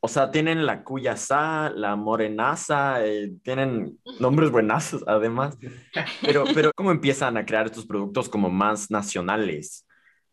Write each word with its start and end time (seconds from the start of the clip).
o 0.00 0.08
sea, 0.08 0.30
tienen 0.30 0.66
la 0.66 0.84
cuyasá, 0.84 1.70
la 1.70 1.96
morenaza, 1.96 3.04
eh, 3.04 3.32
tienen 3.42 3.98
nombres 4.20 4.50
buenazos 4.50 5.04
además, 5.06 5.58
pero, 6.22 6.44
pero 6.54 6.72
¿cómo 6.74 6.90
empiezan 6.90 7.36
a 7.36 7.44
crear 7.44 7.66
estos 7.66 7.86
productos 7.86 8.28
como 8.28 8.50
más 8.50 8.90
nacionales? 8.90 9.86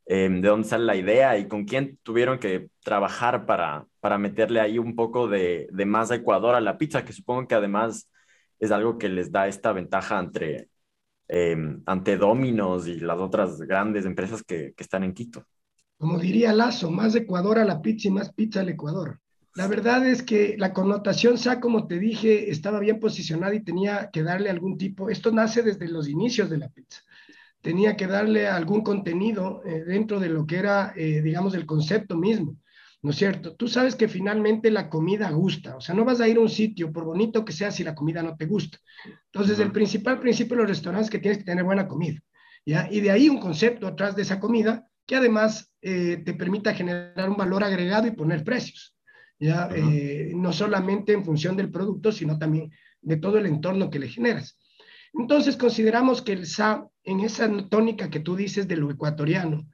Em, 0.05 0.41
¿De 0.41 0.49
dónde 0.49 0.67
sale 0.67 0.85
la 0.85 0.95
idea 0.95 1.37
y 1.37 1.47
con 1.47 1.65
quién 1.65 1.97
tuvieron 2.03 2.37
que 2.37 2.69
trabajar 2.83 3.45
para, 3.45 3.87
para 3.99 4.17
meterle 4.19 4.59
ahí 4.59 4.77
un 4.77 4.95
poco 4.95 5.27
de, 5.27 5.67
de 5.71 5.85
más 5.85 6.11
Ecuador 6.11 6.53
a 6.55 6.61
la 6.61 6.77
pizza, 6.77 7.03
que 7.03 7.13
supongo 7.13 7.47
que 7.47 7.55
además 7.55 8.11
es 8.59 8.71
algo 8.71 8.97
que 8.99 9.09
les 9.09 9.31
da 9.31 9.47
esta 9.47 9.73
ventaja 9.73 10.19
entre, 10.19 10.69
em, 11.27 11.81
ante 11.87 12.17
Domino's 12.17 12.87
y 12.87 12.99
las 12.99 13.17
otras 13.19 13.59
grandes 13.61 14.05
empresas 14.05 14.43
que, 14.43 14.73
que 14.75 14.83
están 14.83 15.03
en 15.03 15.13
Quito? 15.13 15.43
Como 15.97 16.19
diría 16.19 16.53
Lazo, 16.53 16.91
más 16.91 17.15
Ecuador 17.15 17.57
a 17.57 17.65
la 17.65 17.81
pizza 17.81 18.09
y 18.09 18.11
más 18.11 18.31
pizza 18.31 18.59
al 18.59 18.69
Ecuador. 18.69 19.19
La 19.55 19.67
verdad 19.67 20.05
es 20.05 20.21
que 20.21 20.55
la 20.57 20.73
connotación 20.73 21.35
SA, 21.35 21.61
como 21.61 21.87
te 21.87 21.97
dije, 21.97 22.51
estaba 22.51 22.79
bien 22.79 22.99
posicionada 22.99 23.55
y 23.55 23.63
tenía 23.63 24.09
que 24.11 24.21
darle 24.21 24.49
algún 24.49 24.77
tipo, 24.77 25.09
esto 25.09 25.31
nace 25.31 25.63
desde 25.63 25.87
los 25.87 26.09
inicios 26.09 26.49
de 26.49 26.57
la 26.57 26.67
pizza, 26.69 27.01
tenía 27.61 27.95
que 27.95 28.07
darle 28.07 28.47
algún 28.47 28.83
contenido 28.83 29.61
eh, 29.65 29.83
dentro 29.85 30.19
de 30.19 30.29
lo 30.29 30.45
que 30.45 30.57
era, 30.57 30.93
eh, 30.97 31.21
digamos, 31.21 31.55
el 31.55 31.65
concepto 31.65 32.17
mismo, 32.17 32.57
¿no 33.01 33.11
es 33.11 33.15
cierto? 33.17 33.55
Tú 33.55 33.69
sabes 33.69 33.95
que 33.95 34.09
finalmente 34.09 34.71
la 34.71 34.89
comida 34.89 35.31
gusta, 35.31 35.77
o 35.77 35.81
sea, 35.81 35.95
no 35.95 36.03
vas 36.05 36.19
a 36.21 36.27
ir 36.27 36.37
a 36.37 36.41
un 36.41 36.49
sitio, 36.49 36.91
por 36.91 37.05
bonito 37.05 37.45
que 37.45 37.53
sea, 37.53 37.71
si 37.71 37.83
la 37.85 37.95
comida 37.95 38.21
no 38.23 38.35
te 38.35 38.47
gusta. 38.47 38.77
Entonces, 39.27 39.59
el 39.59 39.71
principal 39.71 40.19
principio 40.19 40.57
de 40.57 40.63
los 40.63 40.69
restaurantes 40.69 41.07
es 41.07 41.11
que 41.11 41.19
tienes 41.19 41.37
que 41.39 41.45
tener 41.45 41.63
buena 41.63 41.87
comida, 41.87 42.19
¿ya? 42.65 42.89
Y 42.91 42.99
de 43.01 43.11
ahí 43.11 43.29
un 43.29 43.39
concepto 43.39 43.87
atrás 43.87 44.15
de 44.17 44.23
esa 44.23 44.39
comida 44.39 44.85
que 45.05 45.15
además 45.15 45.71
eh, 45.81 46.21
te 46.25 46.33
permita 46.33 46.73
generar 46.73 47.29
un 47.29 47.37
valor 47.37 47.63
agregado 47.63 48.07
y 48.07 48.11
poner 48.11 48.43
precios. 48.43 48.94
¿Ya? 49.39 49.69
Eh, 49.75 50.33
no 50.35 50.53
solamente 50.53 51.13
en 51.13 51.23
función 51.23 51.55
del 51.55 51.71
producto, 51.71 52.11
sino 52.11 52.37
también 52.37 52.71
de 53.01 53.17
todo 53.17 53.37
el 53.37 53.45
entorno 53.45 53.89
que 53.89 53.99
le 53.99 54.09
generas. 54.09 54.57
Entonces 55.13 55.55
consideramos 55.55 56.21
que 56.21 56.33
el 56.33 56.45
SA, 56.45 56.87
en 57.03 57.21
esa 57.21 57.49
tónica 57.69 58.09
que 58.09 58.19
tú 58.19 58.35
dices 58.35 58.67
de 58.67 58.75
lo 58.75 58.91
ecuatoriano, 58.91 59.65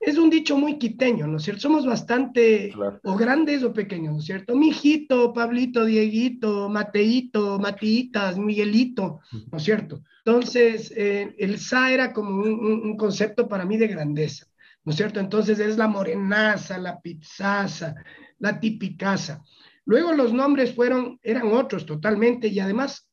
es 0.00 0.16
un 0.16 0.30
dicho 0.30 0.56
muy 0.56 0.78
quiteño, 0.78 1.26
¿no 1.26 1.36
es 1.36 1.42
cierto? 1.42 1.60
Somos 1.60 1.84
bastante 1.84 2.72
o 3.04 3.16
grandes 3.16 3.62
o 3.62 3.72
pequeños, 3.72 4.14
¿no 4.14 4.18
es 4.20 4.24
cierto? 4.24 4.56
Mijito, 4.56 5.34
Pablito, 5.34 5.84
Dieguito, 5.84 6.70
Mateito, 6.70 7.58
Matiitas, 7.58 8.38
Miguelito, 8.38 9.20
¿no 9.52 9.58
es 9.58 9.62
cierto? 9.62 10.02
Entonces, 10.24 10.90
eh, 10.96 11.34
el 11.38 11.58
SA 11.58 11.92
era 11.92 12.12
como 12.14 12.30
un, 12.30 12.82
un, 12.82 12.96
concepto 12.96 13.46
para 13.46 13.66
mí 13.66 13.76
de 13.76 13.88
grandeza, 13.88 14.46
¿no 14.84 14.90
es 14.90 14.96
cierto? 14.96 15.20
Entonces 15.20 15.58
es 15.58 15.76
la 15.76 15.86
morenaza, 15.86 16.78
la 16.78 16.98
pizzaza, 16.98 17.94
la 18.40 18.58
tipicaza. 18.58 19.42
Luego 19.84 20.12
los 20.12 20.32
nombres 20.32 20.74
fueron, 20.74 21.18
eran 21.22 21.52
otros 21.52 21.86
totalmente 21.86 22.48
y 22.48 22.58
además 22.58 23.08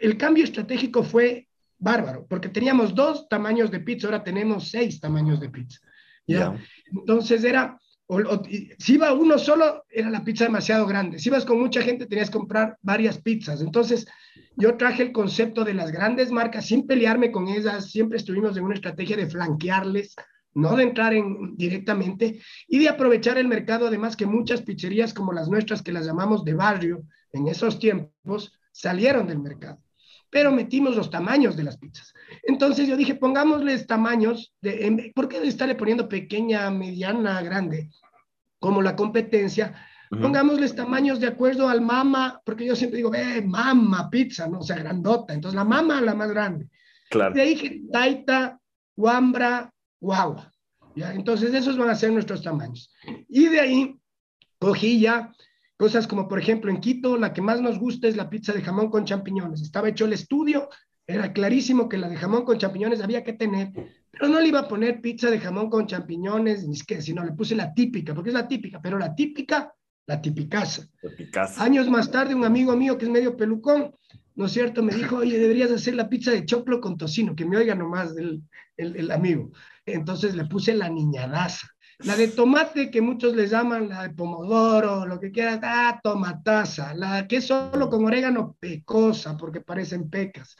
el 0.00 0.16
cambio 0.16 0.44
estratégico 0.44 1.02
fue 1.02 1.48
bárbaro, 1.78 2.26
porque 2.28 2.48
teníamos 2.48 2.94
dos 2.94 3.28
tamaños 3.28 3.70
de 3.70 3.80
pizza, 3.80 4.06
ahora 4.06 4.24
tenemos 4.24 4.70
seis 4.70 5.00
tamaños 5.00 5.40
de 5.40 5.50
pizza. 5.50 5.80
¿ya? 6.26 6.56
Entonces 6.92 7.44
era, 7.44 7.78
si 8.78 8.94
iba 8.94 9.12
uno 9.12 9.38
solo, 9.38 9.84
era 9.88 10.10
la 10.10 10.24
pizza 10.24 10.44
demasiado 10.44 10.86
grande. 10.86 11.18
Si 11.18 11.28
ibas 11.28 11.44
con 11.44 11.58
mucha 11.58 11.82
gente, 11.82 12.06
tenías 12.06 12.30
que 12.30 12.38
comprar 12.38 12.76
varias 12.82 13.20
pizzas. 13.20 13.60
Entonces 13.60 14.06
yo 14.56 14.76
traje 14.76 15.02
el 15.02 15.12
concepto 15.12 15.64
de 15.64 15.74
las 15.74 15.92
grandes 15.92 16.30
marcas 16.30 16.66
sin 16.66 16.86
pelearme 16.86 17.30
con 17.30 17.48
ellas, 17.48 17.90
siempre 17.90 18.18
estuvimos 18.18 18.56
en 18.56 18.64
una 18.64 18.74
estrategia 18.74 19.16
de 19.16 19.28
flanquearles 19.28 20.14
no 20.58 20.76
de 20.76 20.82
entrar 20.82 21.14
en, 21.14 21.56
directamente 21.56 22.40
y 22.66 22.78
de 22.78 22.88
aprovechar 22.88 23.38
el 23.38 23.46
mercado, 23.46 23.86
además 23.86 24.16
que 24.16 24.26
muchas 24.26 24.62
pizzerías 24.62 25.14
como 25.14 25.32
las 25.32 25.48
nuestras, 25.48 25.82
que 25.82 25.92
las 25.92 26.04
llamamos 26.04 26.44
de 26.44 26.54
barrio, 26.54 27.04
en 27.32 27.46
esos 27.46 27.78
tiempos, 27.78 28.52
salieron 28.72 29.26
del 29.26 29.38
mercado. 29.38 29.78
Pero 30.30 30.50
metimos 30.50 30.96
los 30.96 31.10
tamaños 31.10 31.56
de 31.56 31.62
las 31.62 31.78
pizzas. 31.78 32.12
Entonces 32.42 32.88
yo 32.88 32.96
dije, 32.96 33.14
pongámosles 33.14 33.86
tamaños, 33.86 34.54
de, 34.60 35.12
¿por 35.14 35.28
qué 35.28 35.38
estarle 35.38 35.74
poniendo 35.74 36.08
pequeña, 36.08 36.70
mediana, 36.70 37.40
grande? 37.40 37.90
Como 38.58 38.82
la 38.82 38.96
competencia, 38.96 39.74
Pongámosles 40.10 40.74
tamaños 40.74 41.20
de 41.20 41.26
acuerdo 41.26 41.68
al 41.68 41.82
mama, 41.82 42.40
porque 42.42 42.64
yo 42.64 42.74
siempre 42.74 42.96
digo, 42.96 43.14
eh, 43.14 43.42
mama, 43.42 44.08
pizza, 44.08 44.48
¿no? 44.48 44.60
O 44.60 44.62
sea, 44.62 44.76
grandota. 44.76 45.34
Entonces, 45.34 45.54
la 45.54 45.64
mama, 45.64 46.00
la 46.00 46.14
más 46.14 46.30
grande. 46.30 46.66
Claro. 47.10 47.34
De 47.34 47.42
ahí, 47.42 47.86
taita, 47.92 48.58
guambra, 48.96 49.70
guagua. 50.00 50.52
¿ya? 50.94 51.14
Entonces, 51.14 51.54
esos 51.54 51.76
van 51.76 51.90
a 51.90 51.94
ser 51.94 52.12
nuestros 52.12 52.42
tamaños. 52.42 52.92
Y 53.28 53.46
de 53.46 53.60
ahí 53.60 53.96
cogí 54.58 55.00
ya 55.00 55.32
cosas 55.76 56.06
como, 56.06 56.28
por 56.28 56.38
ejemplo, 56.38 56.70
en 56.70 56.80
Quito, 56.80 57.16
la 57.16 57.32
que 57.32 57.40
más 57.40 57.60
nos 57.60 57.78
gusta 57.78 58.08
es 58.08 58.16
la 58.16 58.28
pizza 58.28 58.52
de 58.52 58.62
jamón 58.62 58.90
con 58.90 59.04
champiñones. 59.04 59.62
Estaba 59.62 59.88
hecho 59.88 60.06
el 60.06 60.12
estudio, 60.12 60.68
era 61.06 61.32
clarísimo 61.32 61.88
que 61.88 61.96
la 61.96 62.08
de 62.08 62.16
jamón 62.16 62.44
con 62.44 62.58
champiñones 62.58 63.00
había 63.00 63.24
que 63.24 63.32
tener, 63.32 63.72
pero 64.10 64.28
no 64.28 64.40
le 64.40 64.48
iba 64.48 64.60
a 64.60 64.68
poner 64.68 65.00
pizza 65.00 65.30
de 65.30 65.38
jamón 65.38 65.70
con 65.70 65.86
champiñones, 65.86 66.66
ni 66.66 66.78
que, 66.80 67.00
sino 67.00 67.24
le 67.24 67.32
puse 67.32 67.54
la 67.54 67.72
típica, 67.72 68.14
porque 68.14 68.30
es 68.30 68.34
la 68.34 68.48
típica, 68.48 68.80
pero 68.82 68.98
la 68.98 69.14
típica, 69.14 69.72
la 70.06 70.20
tipicaza. 70.20 70.88
Años 71.62 71.88
más 71.88 72.10
tarde, 72.10 72.34
un 72.34 72.44
amigo 72.44 72.76
mío 72.76 72.98
que 72.98 73.04
es 73.04 73.10
medio 73.10 73.36
pelucón, 73.36 73.94
¿no 74.34 74.46
es 74.46 74.52
cierto? 74.52 74.82
Me 74.82 74.94
dijo, 74.94 75.16
oye, 75.16 75.38
deberías 75.38 75.70
hacer 75.70 75.94
la 75.94 76.08
pizza 76.08 76.30
de 76.30 76.44
choclo 76.44 76.80
con 76.80 76.98
tocino, 76.98 77.34
que 77.34 77.46
me 77.46 77.56
oiga 77.56 77.74
nomás 77.74 78.16
el, 78.16 78.42
el, 78.76 78.96
el 78.96 79.10
amigo. 79.10 79.52
Entonces 79.94 80.34
le 80.34 80.44
puse 80.44 80.74
la 80.74 80.88
niñadaza. 80.88 81.68
La 82.00 82.14
de 82.14 82.28
tomate, 82.28 82.90
que 82.90 83.00
muchos 83.00 83.34
les 83.34 83.50
llaman 83.50 83.88
la 83.88 84.04
de 84.04 84.10
pomodoro, 84.10 85.04
lo 85.04 85.18
que 85.18 85.32
quieras, 85.32 85.58
ah, 85.62 85.98
tomataza. 86.02 86.94
La 86.94 87.26
que 87.26 87.38
es 87.38 87.46
solo 87.46 87.90
con 87.90 88.04
orégano, 88.04 88.56
pecosa, 88.60 89.36
porque 89.36 89.60
parecen 89.60 90.08
pecas. 90.08 90.56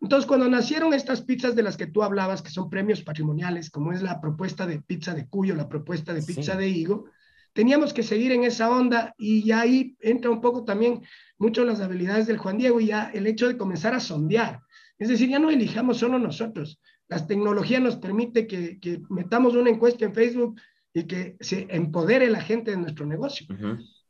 Entonces, 0.00 0.26
cuando 0.26 0.48
nacieron 0.48 0.94
estas 0.94 1.22
pizzas 1.22 1.56
de 1.56 1.62
las 1.62 1.76
que 1.76 1.86
tú 1.86 2.02
hablabas, 2.02 2.42
que 2.42 2.50
son 2.50 2.70
premios 2.70 3.02
patrimoniales, 3.02 3.70
como 3.70 3.92
es 3.92 4.02
la 4.02 4.20
propuesta 4.20 4.66
de 4.66 4.80
pizza 4.80 5.14
de 5.14 5.26
Cuyo, 5.26 5.54
la 5.56 5.68
propuesta 5.68 6.12
de 6.12 6.22
pizza 6.22 6.54
de 6.54 6.68
Higo, 6.68 7.06
teníamos 7.52 7.92
que 7.92 8.04
seguir 8.04 8.30
en 8.32 8.44
esa 8.44 8.70
onda 8.70 9.14
y 9.18 9.50
ahí 9.50 9.96
entra 10.00 10.30
un 10.30 10.40
poco 10.40 10.64
también 10.64 11.02
mucho 11.38 11.64
las 11.64 11.80
habilidades 11.80 12.26
del 12.26 12.38
Juan 12.38 12.58
Diego 12.58 12.78
y 12.78 12.86
ya 12.86 13.10
el 13.12 13.26
hecho 13.26 13.48
de 13.48 13.56
comenzar 13.56 13.94
a 13.94 14.00
sondear. 14.00 14.60
Es 14.98 15.08
decir, 15.08 15.28
ya 15.28 15.38
no 15.38 15.50
elijamos 15.50 15.98
solo 15.98 16.18
nosotros, 16.18 16.80
la 17.08 17.26
tecnología 17.26 17.80
nos 17.80 17.96
permite 17.96 18.46
que, 18.46 18.78
que, 18.78 19.00
metamos 19.08 19.54
una 19.54 19.70
encuesta 19.70 20.04
en 20.04 20.14
Facebook 20.14 20.60
y 20.92 21.04
que 21.04 21.36
se 21.40 21.66
empodere 21.70 22.28
la 22.28 22.40
gente 22.40 22.70
de 22.70 22.76
nuestro 22.76 23.06
negocio. 23.06 23.46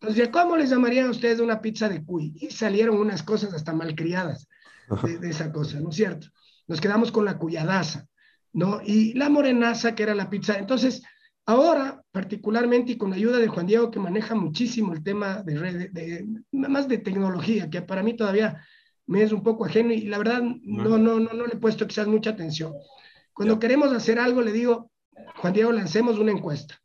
Entonces, 0.01 0.29
¿cómo 0.29 0.57
les 0.57 0.71
llamarían 0.71 1.07
a 1.07 1.11
ustedes 1.11 1.41
una 1.41 1.61
pizza 1.61 1.89
de 1.89 2.05
cuy? 2.05 2.33
Y 2.37 2.51
salieron 2.51 2.99
unas 2.99 3.23
cosas 3.23 3.55
hasta 3.55 3.73
malcriadas 3.73 4.49
de, 5.03 5.19
de, 5.19 5.31
esa 5.31 5.53
cosa, 5.53 5.81
¿no 5.81 5.91
es 5.91 5.97
cierto? 5.97 6.29
Nos 6.67 6.81
quedamos 6.81 7.13
con 7.13 7.25
la 7.25 7.39
cuyadaza, 7.39 8.07
¿no? 8.53 8.81
Y 8.85 9.15
la 9.15 9.29
morenaza, 9.29 9.95
que 9.95 10.03
era 10.03 10.15
la 10.15 10.31
pizza. 10.31 10.59
Entonces, 10.59 11.03
ahora, 11.47 12.03
particularmente, 12.11 12.93
y 12.93 12.99
con 12.99 13.11
la 13.11 13.17
ayuda 13.17 13.39
de 13.39 13.49
Juan 13.49 13.67
Diego, 13.67 13.91
que 13.91 14.01
maneja 14.01 14.35
muchísimo 14.35 14.93
el 14.93 15.03
tema 15.03 15.43
de, 15.43 15.59
red, 15.59 15.91
de, 15.93 16.27
más 16.53 16.89
de 16.89 16.99
tecnología, 16.99 17.71
que 17.71 17.83
para 17.83 18.03
mí 18.03 18.17
todavía 18.17 18.63
me 19.09 19.23
es 19.23 19.33
un 19.33 19.43
poco 19.43 19.65
ajeno 19.65 19.93
y 19.93 20.03
la 20.03 20.19
verdad 20.19 20.43
no, 20.43 20.99
no, 20.99 21.19
no, 21.19 21.33
no 21.33 21.47
le 21.47 21.55
he 21.55 21.59
puesto 21.59 21.87
quizás 21.87 22.07
mucha 22.07 22.31
atención. 22.31 22.75
Cuando 23.33 23.59
queremos 23.59 23.93
hacer 23.93 24.19
algo, 24.19 24.43
le 24.43 24.53
digo, 24.53 24.91
Juan 25.37 25.53
Diego, 25.53 25.73
lancemos 25.73 26.19
una 26.19 26.33
encuesta. 26.33 26.81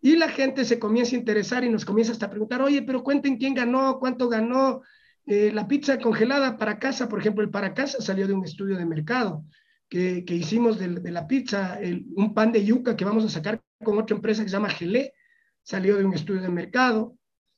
Y 0.00 0.16
la 0.16 0.28
gente 0.28 0.64
se 0.64 0.78
comienza 0.78 1.16
a 1.16 1.18
interesar 1.18 1.64
y 1.64 1.70
nos 1.70 1.84
comienza 1.84 2.12
hasta 2.12 2.26
a 2.26 2.30
preguntar, 2.30 2.62
oye, 2.62 2.82
pero 2.82 3.02
cuenten 3.02 3.38
quién 3.38 3.54
ganó, 3.54 3.98
cuánto 3.98 4.28
ganó 4.28 4.82
eh, 5.26 5.50
la 5.52 5.66
pizza 5.66 5.98
congelada 5.98 6.56
para 6.56 6.78
casa. 6.78 7.08
Por 7.08 7.20
ejemplo, 7.20 7.42
el 7.42 7.50
para 7.50 7.74
casa 7.74 8.00
salió 8.00 8.28
de 8.28 8.34
un 8.34 8.44
estudio 8.44 8.76
de 8.76 8.86
mercado 8.86 9.44
que, 9.88 10.24
que 10.24 10.34
hicimos 10.34 10.78
de, 10.78 10.88
de, 10.88 11.10
la 11.10 11.26
pizza, 11.26 11.80
el, 11.80 12.06
un 12.16 12.34
pan 12.34 12.52
de 12.52 12.64
yuca 12.64 12.96
que 12.96 13.04
vamos 13.04 13.24
a 13.24 13.30
sacar 13.30 13.60
con 13.82 13.98
otra 13.98 14.14
empresa 14.14 14.42
que 14.42 14.48
se 14.48 14.56
llama 14.56 14.68
Gelé, 14.68 15.14
salió 15.62 15.96
de 15.96 16.04
un 16.04 16.14
estudio 16.14 16.42
de 16.42 16.50
mercado. 16.50 17.16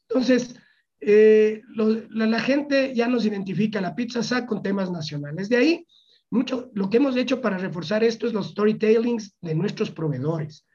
Entonces, 0.09 0.57
eh, 1.01 1.63
lo, 1.69 1.89
la, 2.11 2.27
la, 2.27 2.41
gente 2.41 2.95
ya 2.95 3.09
nos 3.09 3.27
identifica 3.27 3.81
la 3.81 3.95
pizza 3.95 4.23
SA 4.23 4.47
con 4.47 4.63
temas 4.63 4.91
nacionales. 4.91 5.49
De 5.49 5.57
ahí, 5.57 5.87
mucho, 6.31 6.71
lo 6.75 6.91
que 6.91 6.97
hemos 6.97 7.17
hecho 7.17 7.41
para 7.41 7.59
reforzar 7.59 8.03
esto 8.03 8.27
es 8.27 8.33
los 8.33 8.51
storytellings 8.51 9.37
de 9.41 9.55
nuestros 9.55 9.91
proveedores. 9.91 10.67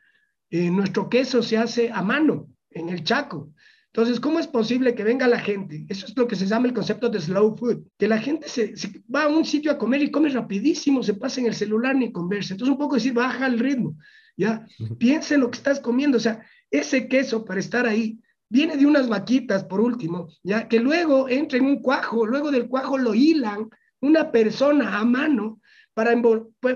Eh, 0.50 0.70
nuestro 0.70 1.10
queso 1.10 1.42
se 1.42 1.58
hace 1.58 1.92
a 1.92 2.02
mano, 2.02 2.50
en 2.70 2.90
el 2.90 3.04
Chaco. 3.04 3.54
Entonces, 3.88 4.22
¿cómo 4.22 4.40
es 4.40 4.48
posible 4.48 4.96
que 4.96 5.04
venga 5.04 5.28
la 5.28 5.40
gente? 5.40 5.86
Eso 5.90 6.06
es 6.06 6.16
lo 6.16 6.28
que 6.28 6.38
se 6.38 6.46
llama 6.46 6.68
el 6.68 6.74
concepto 6.74 7.10
de 7.10 7.20
slow 7.20 7.58
food, 7.58 7.84
que 7.98 8.08
la 8.08 8.20
gente 8.20 8.48
se, 8.48 8.78
se 8.78 9.04
va 9.14 9.24
a 9.24 9.28
un 9.28 9.44
sitio 9.44 9.72
a 9.72 9.78
comer 9.78 10.02
y 10.02 10.12
come 10.12 10.30
rapidísimo, 10.30 11.04
se 11.04 11.16
pasa 11.16 11.42
en 11.42 11.48
el 11.48 11.54
celular 11.54 11.96
ni 11.96 12.12
conversa. 12.12 12.54
Entonces, 12.54 12.72
un 12.72 12.78
poco 12.78 12.96
decir, 12.96 13.14
baja 13.14 13.48
el 13.48 13.60
ritmo, 13.60 13.98
¿ya? 14.38 14.66
Piensa 14.98 15.36
en 15.36 15.42
lo 15.42 15.52
que 15.52 15.58
estás 15.58 15.82
comiendo, 15.82 16.18
o 16.18 16.22
sea, 16.22 16.46
ese 16.70 17.10
queso 17.10 17.44
para 17.44 17.60
estar 17.60 17.86
ahí 17.86 18.18
viene 18.52 18.76
de 18.76 18.86
unas 18.86 19.08
vaquitas, 19.08 19.64
por 19.64 19.80
último, 19.80 20.28
ya 20.44 20.68
que 20.68 20.80
luego 20.80 21.30
entra 21.30 21.58
en 21.58 21.66
un 21.66 21.82
cuajo, 21.82 22.26
luego 22.26 22.52
del 22.52 22.68
cuajo 22.68 22.98
lo 22.98 23.14
hilan 23.14 23.70
una 24.02 24.30
persona 24.32 24.98
a 24.98 25.06
mano 25.06 25.62
para 25.94 26.12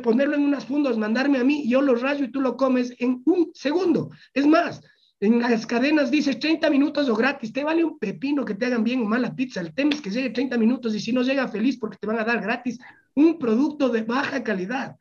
ponerlo 0.01 0.35
en 0.35 0.43
unas 0.43 0.65
fundas, 0.65 0.97
mandarme 0.97 1.37
a 1.39 1.43
mí, 1.43 1.67
yo 1.67 1.81
lo 1.81 1.95
rayo 1.95 2.25
y 2.25 2.31
tú 2.31 2.39
lo 2.39 2.55
comes 2.55 2.93
en 2.99 3.21
un 3.25 3.51
segundo. 3.53 4.09
Es 4.33 4.47
más, 4.47 4.81
En 5.21 5.39
las 5.39 5.65
cadenas 5.65 6.11
dices 6.11 6.39
30 6.39 6.69
minutos 6.69 7.07
o 7.07 7.15
gratis, 7.15 7.53
te 7.53 7.63
vale 7.63 7.83
un 7.83 7.97
pepino 7.97 8.43
que 8.43 8.53
te 8.53 8.65
hagan 8.65 8.83
bien 8.83 9.01
o 9.01 9.05
mal 9.05 9.21
la 9.21 9.33
pizza. 9.33 9.61
El 9.61 9.73
tema 9.73 9.91
es 9.93 10.01
que 10.01 10.09
llegue 10.09 10.29
30 10.29 10.57
minutos 10.57 10.93
y 10.93 10.99
si 10.99 11.13
no 11.13 11.23
llega 11.23 11.47
feliz 11.47 11.77
porque 11.77 11.97
te 11.97 12.07
van 12.07 12.19
a 12.19 12.25
dar 12.25 12.41
gratis 12.41 12.77
un 13.15 13.39
producto 13.39 13.87
de 13.89 14.03
baja 14.03 14.43
calidad. 14.43 14.97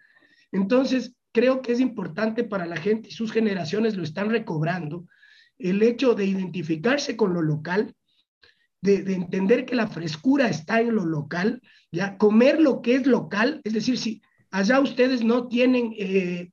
Entonces, 0.52 1.14
creo 1.32 1.60
que 1.60 1.72
es 1.72 1.80
importante 1.80 2.44
para 2.44 2.64
la 2.64 2.76
gente 2.76 3.08
y 3.08 3.12
sus 3.12 3.32
generaciones 3.32 3.96
lo 3.96 4.04
están 4.04 4.30
recobrando, 4.30 5.06
el 5.58 5.82
hecho 5.82 6.14
de 6.14 6.26
identificarse 6.26 7.16
con 7.16 7.34
lo 7.34 7.42
local, 7.42 7.94
de, 8.80 9.14
entender 9.14 9.64
que 9.64 9.76
la 9.76 9.86
frescura 9.86 10.48
está 10.48 10.80
en 10.80 10.94
lo 10.94 11.06
local, 11.06 11.62
ya 11.90 12.18
comer 12.18 12.60
lo 12.60 12.82
que 12.82 12.96
es 12.96 13.06
local, 13.06 13.60
es 13.64 13.72
decir, 13.72 13.98
si 13.98 14.22
allá 14.50 14.80
ustedes 14.80 15.24
no 15.24 15.48
tienen 15.48 15.94
eh, 15.98 16.50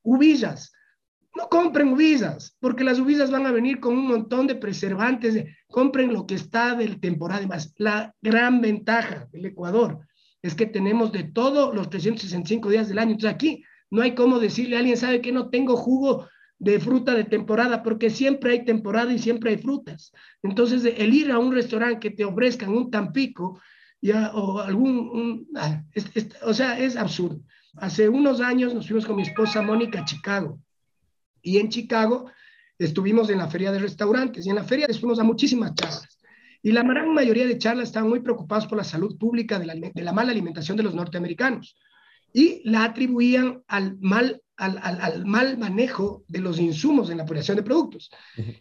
no 1.35 1.47
compren 1.49 1.89
uvillas, 1.89 2.57
porque 2.59 2.83
las 2.83 2.99
uvillas 2.99 3.31
van 3.31 3.45
a 3.45 3.51
venir 3.51 3.79
con 3.79 3.97
un 3.97 4.07
montón 4.07 4.47
de 4.47 4.55
preservantes, 4.55 5.45
compren 5.67 6.13
lo 6.13 6.25
que 6.25 6.35
está 6.35 6.75
del 6.75 6.99
temporada. 6.99 7.39
Además, 7.39 7.73
la 7.77 8.13
gran 8.21 8.61
ventaja 8.61 9.27
del 9.31 9.45
Ecuador 9.45 9.99
es 10.41 10.55
que 10.55 10.65
tenemos 10.65 11.11
de 11.11 11.23
todos 11.23 11.73
los 11.73 11.89
365 11.89 12.69
días 12.69 12.89
del 12.89 12.99
año. 12.99 13.11
Entonces 13.11 13.33
aquí 13.33 13.63
no 13.89 14.01
hay 14.01 14.15
cómo 14.15 14.39
decirle 14.39 14.75
a 14.75 14.79
alguien, 14.79 14.97
sabe 14.97 15.21
que 15.21 15.31
no 15.31 15.49
tengo 15.49 15.77
jugo 15.77 16.27
de 16.61 16.79
fruta 16.79 17.15
de 17.15 17.23
temporada, 17.23 17.81
porque 17.81 18.11
siempre 18.11 18.51
hay 18.51 18.63
temporada 18.63 19.11
y 19.11 19.17
siempre 19.17 19.49
hay 19.49 19.57
frutas. 19.57 20.13
Entonces, 20.43 20.85
el 20.85 21.11
ir 21.11 21.31
a 21.31 21.39
un 21.39 21.51
restaurante 21.51 21.99
que 21.99 22.15
te 22.15 22.23
ofrezcan 22.23 22.69
un 22.69 22.91
tampico, 22.91 23.59
ya, 23.99 24.31
o 24.35 24.59
algún, 24.59 25.47
ah, 25.55 25.81
o 26.43 26.53
sea, 26.53 26.77
es 26.77 26.95
absurdo. 26.95 27.41
Hace 27.77 28.09
unos 28.09 28.41
años 28.41 28.75
nos 28.75 28.85
fuimos 28.85 29.07
con 29.07 29.15
mi 29.15 29.23
esposa 29.23 29.63
Mónica 29.63 30.01
a 30.01 30.05
Chicago, 30.05 30.59
y 31.41 31.57
en 31.57 31.69
Chicago 31.69 32.29
estuvimos 32.77 33.31
en 33.31 33.39
la 33.39 33.47
feria 33.47 33.71
de 33.71 33.79
restaurantes, 33.79 34.45
y 34.45 34.51
en 34.51 34.55
la 34.57 34.63
feria 34.63 34.85
fuimos 34.99 35.17
a 35.19 35.23
muchísimas 35.23 35.73
charlas. 35.73 36.19
Y 36.61 36.73
la 36.73 36.83
gran 36.83 37.11
mayoría 37.11 37.47
de 37.47 37.57
charlas 37.57 37.87
estaban 37.87 38.07
muy 38.07 38.19
preocupados 38.19 38.67
por 38.67 38.77
la 38.77 38.83
salud 38.83 39.17
pública 39.17 39.57
de 39.57 39.65
la, 39.65 39.73
de 39.73 40.03
la 40.03 40.13
mala 40.13 40.29
alimentación 40.29 40.77
de 40.77 40.83
los 40.83 40.93
norteamericanos 40.93 41.75
y 42.33 42.61
la 42.69 42.85
atribuían 42.85 43.63
al 43.67 43.97
mal, 43.99 44.41
al, 44.57 44.77
al, 44.79 45.25
mal 45.25 45.57
manejo 45.57 46.23
de 46.27 46.39
los 46.39 46.59
insumos 46.59 47.09
en 47.09 47.17
la 47.17 47.23
operación 47.23 47.57
de 47.57 47.63
productos. 47.63 48.09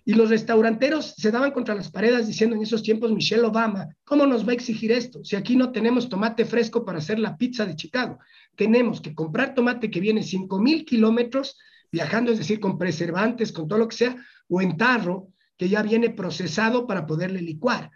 Y 0.05 0.15
los 0.15 0.31
restauranteros 0.31 1.15
se 1.17 1.31
daban 1.31 1.53
contra 1.53 1.75
las 1.75 1.91
paredes 1.91 2.27
diciendo 2.27 2.57
en 2.57 2.63
esos 2.63 2.83
tiempos, 2.83 3.13
Michelle 3.13 3.45
Obama, 3.45 3.89
¿cómo 4.05 4.27
nos 4.27 4.47
va 4.47 4.53
a 4.53 4.55
exigir 4.55 4.93
esto? 4.93 5.25
Si 5.25 5.37
aquí 5.37 5.57
no 5.57 5.73
tenemos 5.73 6.09
tomate 6.09 6.45
fresco 6.45 6.85
para 6.85 6.99
hacer 6.99 7.19
la 7.19 7.37
pizza 7.37 7.67
de 7.67 7.77
Chicago, 7.77 8.19
tenemos 8.57 9.01
que 9.01 9.15
comprar 9.15 9.55
tomate 9.55 9.91
que 9.91 10.01
viene 10.01 10.23
5 10.23 10.59
mil 10.59 10.85
kilómetros 10.85 11.59
viajando, 11.93 12.33
es 12.33 12.39
decir, 12.39 12.61
con 12.61 12.79
preservantes, 12.79 13.53
con 13.53 13.69
todo 13.69 13.79
lo 13.79 13.89
que 13.89 13.97
sea, 13.97 14.17
o 14.49 14.61
en 14.61 14.77
tarro, 14.77 15.29
que 15.57 15.69
ya 15.69 15.83
viene 15.83 16.11
procesado 16.11 16.87
para 16.87 17.07
poderle 17.07 17.43
licuar. 17.43 17.91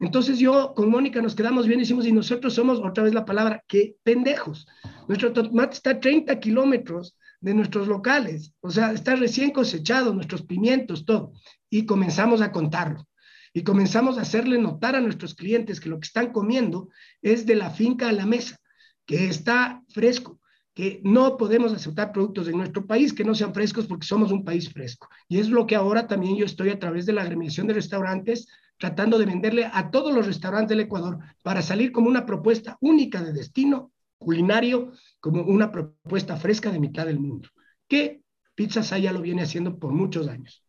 Entonces 0.00 0.38
yo 0.38 0.74
con 0.74 0.90
Mónica 0.90 1.22
nos 1.22 1.34
quedamos 1.34 1.66
bien 1.66 1.78
y 1.78 1.82
decimos, 1.82 2.06
y 2.06 2.12
nosotros 2.12 2.54
somos, 2.54 2.80
otra 2.80 3.04
vez 3.04 3.14
la 3.14 3.24
palabra, 3.24 3.62
que 3.68 3.96
pendejos. 4.02 4.66
Nuestro 5.08 5.32
tomate 5.32 5.74
está 5.74 5.90
a 5.90 6.00
30 6.00 6.38
kilómetros 6.40 7.16
de 7.40 7.54
nuestros 7.54 7.88
locales, 7.88 8.54
o 8.60 8.70
sea, 8.70 8.92
está 8.92 9.16
recién 9.16 9.50
cosechado, 9.50 10.14
nuestros 10.14 10.42
pimientos, 10.42 11.04
todo. 11.04 11.32
Y 11.68 11.84
comenzamos 11.84 12.40
a 12.40 12.52
contarlo. 12.52 13.06
Y 13.52 13.62
comenzamos 13.62 14.18
a 14.18 14.22
hacerle 14.22 14.58
notar 14.58 14.96
a 14.96 15.00
nuestros 15.00 15.34
clientes 15.34 15.78
que 15.78 15.88
lo 15.88 16.00
que 16.00 16.06
están 16.06 16.32
comiendo 16.32 16.88
es 17.22 17.46
de 17.46 17.54
la 17.54 17.70
finca 17.70 18.08
a 18.08 18.12
la 18.12 18.26
mesa, 18.26 18.56
que 19.06 19.28
está 19.28 19.82
fresco, 19.90 20.40
que 20.74 21.00
no 21.04 21.36
podemos 21.36 21.72
aceptar 21.72 22.12
productos 22.12 22.46
de 22.46 22.52
nuestro 22.52 22.86
país 22.86 23.12
que 23.12 23.24
no 23.24 23.34
sean 23.34 23.54
frescos 23.54 23.86
porque 23.86 24.06
somos 24.06 24.32
un 24.32 24.44
país 24.44 24.72
fresco. 24.72 25.08
Y 25.28 25.38
es 25.38 25.48
lo 25.48 25.66
que 25.66 25.76
ahora 25.76 26.08
también 26.08 26.36
yo 26.36 26.46
estoy 26.46 26.70
a 26.70 26.78
través 26.80 27.06
de 27.06 27.12
la 27.12 27.22
agremiación 27.22 27.68
de 27.68 27.74
restaurantes 27.74 28.48
tratando 28.78 29.18
de 29.18 29.26
venderle 29.26 29.70
a 29.72 29.90
todos 29.90 30.12
los 30.12 30.26
restaurantes 30.26 30.70
del 30.70 30.80
Ecuador 30.80 31.18
para 31.42 31.62
salir 31.62 31.92
como 31.92 32.08
una 32.08 32.26
propuesta 32.26 32.76
única 32.80 33.22
de 33.22 33.32
destino 33.32 33.92
culinario, 34.18 34.92
como 35.20 35.42
una 35.42 35.70
propuesta 35.70 36.36
fresca 36.36 36.70
de 36.70 36.80
mitad 36.80 37.06
del 37.06 37.18
mundo, 37.18 37.48
que 37.88 38.22
Pizza 38.54 38.98
ya 38.98 39.12
lo 39.12 39.20
viene 39.20 39.42
haciendo 39.42 39.78
por 39.78 39.92
muchos 39.92 40.28
años. 40.28 40.64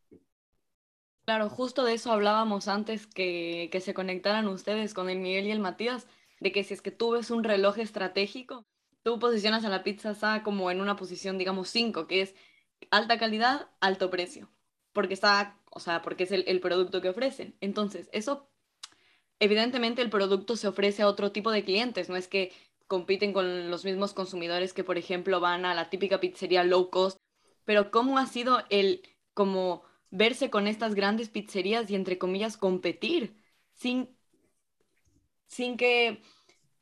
Claro, 1.25 1.49
justo 1.49 1.83
de 1.83 1.93
eso 1.93 2.11
hablábamos 2.11 2.67
antes 2.67 3.07
que, 3.07 3.69
que 3.71 3.81
se 3.81 3.93
conectaran 3.93 4.47
ustedes 4.47 4.93
con 4.93 5.09
el 5.09 5.19
Miguel 5.19 5.47
y 5.47 5.51
el 5.51 5.59
Matías, 5.59 6.07
de 6.39 6.51
que 6.51 6.63
si 6.63 6.73
es 6.73 6.81
que 6.81 6.91
tú 6.91 7.11
ves 7.11 7.31
un 7.31 7.43
reloj 7.43 7.79
estratégico, 7.79 8.65
tú 9.03 9.19
posicionas 9.19 9.65
a 9.65 9.69
la 9.69 9.83
pizza 9.83 10.13
Sa 10.13 10.43
como 10.43 10.69
en 10.71 10.81
una 10.81 10.95
posición, 10.95 11.37
digamos, 11.37 11.69
5, 11.69 12.07
que 12.07 12.21
es 12.21 12.35
alta 12.91 13.17
calidad, 13.17 13.69
alto 13.79 14.09
precio, 14.09 14.51
porque 14.93 15.13
está 15.13 15.59
o 15.75 15.81
sea, 15.81 16.01
porque 16.01 16.23
es 16.23 16.31
el, 16.31 16.61
producto 16.61 17.01
que 17.01 17.09
ofrecen. 17.09 17.53
Entonces, 17.59 18.09
eso, 18.13 18.49
evidentemente 19.39 20.01
el 20.01 20.09
producto 20.09 20.55
se 20.55 20.69
ofrece 20.69 21.01
a 21.01 21.07
otro 21.09 21.33
tipo 21.33 21.51
de 21.51 21.65
clientes, 21.65 22.07
no 22.07 22.15
es 22.15 22.29
que 22.29 22.53
compiten 22.87 23.33
con 23.33 23.69
los 23.69 23.85
mismos 23.85 24.13
consumidores 24.13 24.73
que, 24.73 24.83
por 24.83 24.97
ejemplo, 24.97 25.39
van 25.39 25.65
a 25.65 25.73
la 25.73 25.89
típica 25.89 26.19
pizzería 26.19 26.63
low 26.63 26.89
cost, 26.89 27.17
pero 27.63 27.91
¿cómo 27.91 28.17
ha 28.17 28.27
sido 28.27 28.63
el, 28.69 29.01
como, 29.33 29.83
verse 30.11 30.49
con 30.49 30.67
estas 30.67 30.95
grandes 30.95 31.29
pizzerías 31.29 31.89
y, 31.89 31.95
entre 31.95 32.17
comillas, 32.17 32.57
competir 32.57 33.41
sin, 33.73 34.15
sin 35.47 35.77
que, 35.77 36.21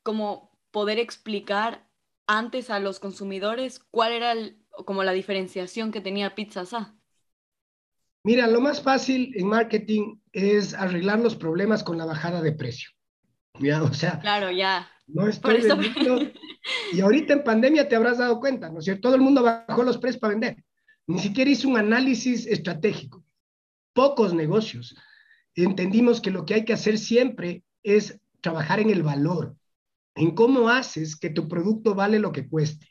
como, 0.04 0.58
poder 0.72 1.00
explicar 1.00 1.88
antes 2.28 2.70
a 2.70 2.80
los 2.80 3.00
consumidores 3.00 3.80
cuál 3.80 4.14
era 4.14 4.34
como 4.86 5.04
la 5.04 5.12
diferenciación 5.12 5.92
que 5.92 6.02
tenía 6.02 6.36
Pizza 6.36 6.66
Sa? 6.66 6.96
Mira, 8.26 8.48
lo 8.48 8.62
más 8.62 8.82
fácil 8.82 9.34
en 9.36 9.48
marketing 9.48 10.16
es 10.32 10.74
arreglar 10.74 11.20
los 11.20 11.36
problemas 11.36 11.84
con 11.84 11.98
la 11.98 12.06
bajada 12.06 12.42
de 12.42 12.54
precio. 12.54 12.90
¿Ya? 13.60 13.84
O 13.84 13.94
sea, 13.94 14.20
claro, 14.20 14.50
ya. 14.50 14.90
No 15.08 15.28
estoy 15.28 15.62
Y 16.94 17.02
ahorita 17.02 17.34
en 17.34 17.44
pandemia 17.44 17.88
te 17.88 17.96
habrás 17.96 18.20
dado 18.20 18.40
cuenta, 18.40 18.70
¿no 18.70 18.80
es 18.80 18.86
cierto? 18.86 19.02
Todo 19.04 19.16
el 19.16 19.22
mundo 19.22 19.44
bajó 19.44 19.84
los 19.84 19.98
precios 19.98 20.20
para 20.20 20.34
vender. 20.34 20.64
Ni 21.08 21.20
siquiera 21.20 21.52
hizo 21.52 21.68
un 21.68 21.78
análisis 21.78 22.48
estratégico. 22.48 23.24
Pocos 23.94 24.34
negocios. 24.34 24.96
Entendimos 25.56 26.22
que 26.22 26.32
lo 26.32 26.46
que 26.46 26.56
hay 26.56 26.66
que 26.66 26.74
hacer 26.74 26.98
siempre 26.98 27.64
es 27.84 28.20
trabajar 28.42 28.80
en 28.80 28.90
el 28.90 29.04
valor, 29.04 29.56
en 30.16 30.34
cómo 30.34 30.70
haces 30.70 31.16
que 31.16 31.30
tu 31.30 31.48
producto 31.48 31.94
vale 31.94 32.20
lo 32.20 32.32
que 32.32 32.48
cueste. 32.48 32.88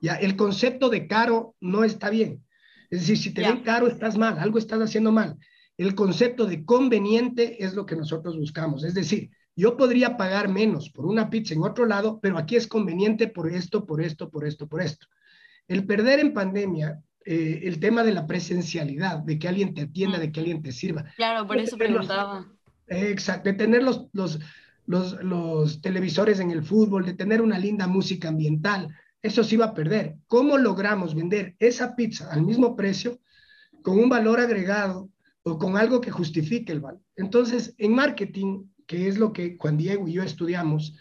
Ya, 0.00 0.14
el 0.14 0.36
concepto 0.36 0.88
de 0.88 1.06
caro 1.06 1.54
no 1.60 1.84
está 1.84 2.10
bien. 2.10 2.44
Es 2.90 3.00
decir, 3.00 3.18
si 3.18 3.34
te 3.34 3.42
ven 3.42 3.62
caro, 3.62 3.88
estás 3.88 4.16
mal, 4.16 4.38
algo 4.38 4.58
estás 4.58 4.80
haciendo 4.80 5.10
mal. 5.10 5.36
El 5.76 5.94
concepto 5.94 6.46
de 6.46 6.64
conveniente 6.64 7.62
es 7.64 7.74
lo 7.74 7.84
que 7.84 7.96
nosotros 7.96 8.38
buscamos. 8.38 8.84
Es 8.84 8.94
decir, 8.94 9.30
yo 9.56 9.76
podría 9.76 10.16
pagar 10.18 10.48
menos 10.48 10.90
por 10.90 11.06
una 11.06 11.30
pizza 11.30 11.54
en 11.54 11.62
otro 11.62 11.86
lado, 11.86 12.20
pero 12.20 12.36
aquí 12.36 12.56
es 12.56 12.66
conveniente 12.66 13.26
por 13.26 13.50
esto, 13.50 13.86
por 13.86 14.02
esto, 14.02 14.30
por 14.30 14.46
esto, 14.46 14.68
por 14.68 14.82
esto. 14.82 15.06
El 15.66 15.86
perder 15.86 16.20
en 16.20 16.34
pandemia, 16.34 17.00
eh, 17.24 17.62
el 17.64 17.80
tema 17.80 18.04
de 18.04 18.12
la 18.12 18.26
presencialidad, 18.26 19.18
de 19.20 19.38
que 19.38 19.48
alguien 19.48 19.74
te 19.74 19.82
atienda, 19.82 20.18
de 20.18 20.30
que 20.30 20.40
alguien 20.40 20.62
te 20.62 20.72
sirva. 20.72 21.06
Claro, 21.16 21.46
por 21.46 21.56
eso 21.58 21.76
preguntaba. 21.78 22.46
exacto, 22.86 23.48
de 23.48 23.54
tener 23.54 23.82
los, 23.82 24.08
los, 24.12 24.38
los, 24.84 25.24
los 25.24 25.80
televisores 25.80 26.38
en 26.38 26.50
el 26.50 26.62
fútbol, 26.62 27.06
de 27.06 27.14
tener 27.14 27.40
una 27.40 27.58
linda 27.58 27.86
música 27.86 28.28
ambiental, 28.28 28.94
eso 29.22 29.42
se 29.42 29.54
iba 29.54 29.64
a 29.64 29.74
perder. 29.74 30.16
¿Cómo 30.26 30.58
logramos 30.58 31.14
vender 31.14 31.56
esa 31.58 31.96
pizza 31.96 32.30
al 32.30 32.42
mismo 32.42 32.76
precio 32.76 33.18
con 33.82 33.98
un 33.98 34.08
valor 34.08 34.38
agregado 34.38 35.08
o 35.42 35.58
con 35.58 35.76
algo 35.76 36.00
que 36.00 36.10
justifique 36.10 36.72
el 36.72 36.80
valor? 36.80 37.00
Entonces, 37.16 37.74
en 37.78 37.94
marketing, 37.94 38.64
que 38.86 39.08
es 39.08 39.18
lo 39.18 39.32
que 39.32 39.56
Juan 39.58 39.76
Diego 39.76 40.08
y 40.08 40.14
yo 40.14 40.22
estudiamos, 40.22 40.96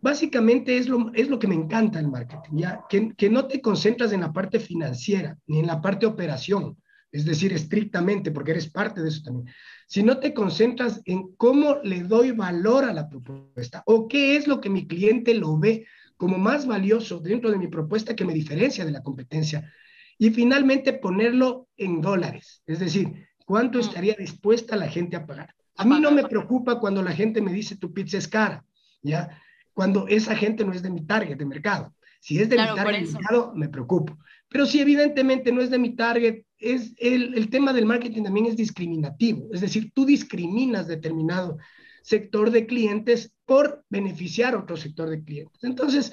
básicamente 0.00 0.76
es 0.76 0.88
lo, 0.88 1.12
es 1.14 1.28
lo 1.28 1.38
que 1.38 1.46
me 1.46 1.54
encanta 1.54 2.00
el 2.00 2.08
marketing, 2.08 2.56
¿ya? 2.56 2.84
Que, 2.88 3.14
que 3.14 3.30
no 3.30 3.46
te 3.46 3.60
concentras 3.60 4.12
en 4.12 4.20
la 4.20 4.32
parte 4.32 4.58
financiera 4.58 5.36
ni 5.46 5.60
en 5.60 5.66
la 5.66 5.80
parte 5.80 6.06
operación, 6.06 6.76
es 7.12 7.24
decir, 7.24 7.52
estrictamente, 7.52 8.30
porque 8.30 8.52
eres 8.52 8.70
parte 8.70 9.02
de 9.02 9.08
eso 9.08 9.22
también, 9.22 9.52
si 9.86 10.02
no 10.02 10.18
te 10.18 10.32
concentras 10.32 11.00
en 11.04 11.34
cómo 11.36 11.78
le 11.82 12.02
doy 12.02 12.30
valor 12.30 12.84
a 12.84 12.92
la 12.92 13.08
propuesta 13.08 13.82
o 13.86 14.06
qué 14.06 14.36
es 14.36 14.46
lo 14.46 14.60
que 14.60 14.70
mi 14.70 14.86
cliente 14.86 15.34
lo 15.34 15.58
ve 15.58 15.86
como 16.16 16.38
más 16.38 16.66
valioso 16.66 17.18
dentro 17.18 17.50
de 17.50 17.58
mi 17.58 17.66
propuesta 17.66 18.14
que 18.14 18.24
me 18.24 18.34
diferencia 18.34 18.84
de 18.84 18.92
la 18.92 19.02
competencia. 19.02 19.72
Y 20.18 20.30
finalmente 20.30 20.92
ponerlo 20.92 21.68
en 21.76 22.02
dólares, 22.02 22.62
es 22.66 22.78
decir, 22.78 23.26
cuánto 23.46 23.78
mm. 23.78 23.80
estaría 23.80 24.14
dispuesta 24.14 24.76
la 24.76 24.86
gente 24.86 25.16
a 25.16 25.26
pagar. 25.26 25.54
A 25.76 25.84
mí 25.84 26.00
no 26.00 26.10
me 26.10 26.24
preocupa 26.24 26.78
cuando 26.78 27.02
la 27.02 27.12
gente 27.12 27.40
me 27.40 27.52
dice 27.52 27.76
tu 27.76 27.92
pizza 27.92 28.18
es 28.18 28.28
cara, 28.28 28.64
¿ya? 29.02 29.40
Cuando 29.72 30.06
esa 30.08 30.34
gente 30.36 30.64
no 30.64 30.72
es 30.72 30.82
de 30.82 30.90
mi 30.90 31.06
target 31.06 31.38
de 31.38 31.46
mercado. 31.46 31.94
Si 32.20 32.38
es 32.38 32.50
de 32.50 32.56
mi 32.56 32.66
target 32.74 33.06
de 33.06 33.12
mercado, 33.12 33.52
me 33.54 33.68
preocupo. 33.68 34.18
Pero 34.48 34.66
si 34.66 34.80
evidentemente 34.80 35.52
no 35.52 35.62
es 35.62 35.70
de 35.70 35.78
mi 35.78 35.96
target, 35.96 36.44
es 36.58 36.92
el, 36.98 37.34
el 37.34 37.48
tema 37.48 37.72
del 37.72 37.86
marketing 37.86 38.24
también 38.24 38.46
es 38.46 38.56
discriminativo. 38.56 39.48
Es 39.52 39.62
decir, 39.62 39.92
tú 39.94 40.04
discriminas 40.04 40.86
determinado 40.86 41.56
sector 42.02 42.50
de 42.50 42.66
clientes 42.66 43.32
por 43.46 43.84
beneficiar 43.88 44.56
otro 44.56 44.76
sector 44.76 45.08
de 45.08 45.22
clientes. 45.22 45.62
Entonces, 45.64 46.12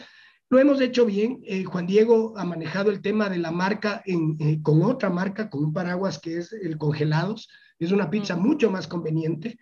lo 0.49 0.59
hemos 0.59 0.79
hecho 0.79 1.05
bien. 1.05 1.41
Eh, 1.45 1.63
Juan 1.65 1.87
Diego 1.87 2.33
ha 2.37 2.45
manejado 2.45 2.89
el 2.89 3.01
tema 3.01 3.29
de 3.29 3.37
la 3.37 3.51
marca 3.51 4.01
en, 4.05 4.37
eh, 4.39 4.59
con 4.61 4.81
otra 4.83 5.09
marca, 5.09 5.49
con 5.49 5.63
un 5.63 5.73
paraguas 5.73 6.19
que 6.19 6.37
es 6.37 6.53
el 6.53 6.77
Congelados, 6.77 7.49
es 7.85 7.91
una 7.91 8.09
pizza 8.09 8.35
mucho 8.35 8.69
más 8.71 8.87
conveniente, 8.87 9.59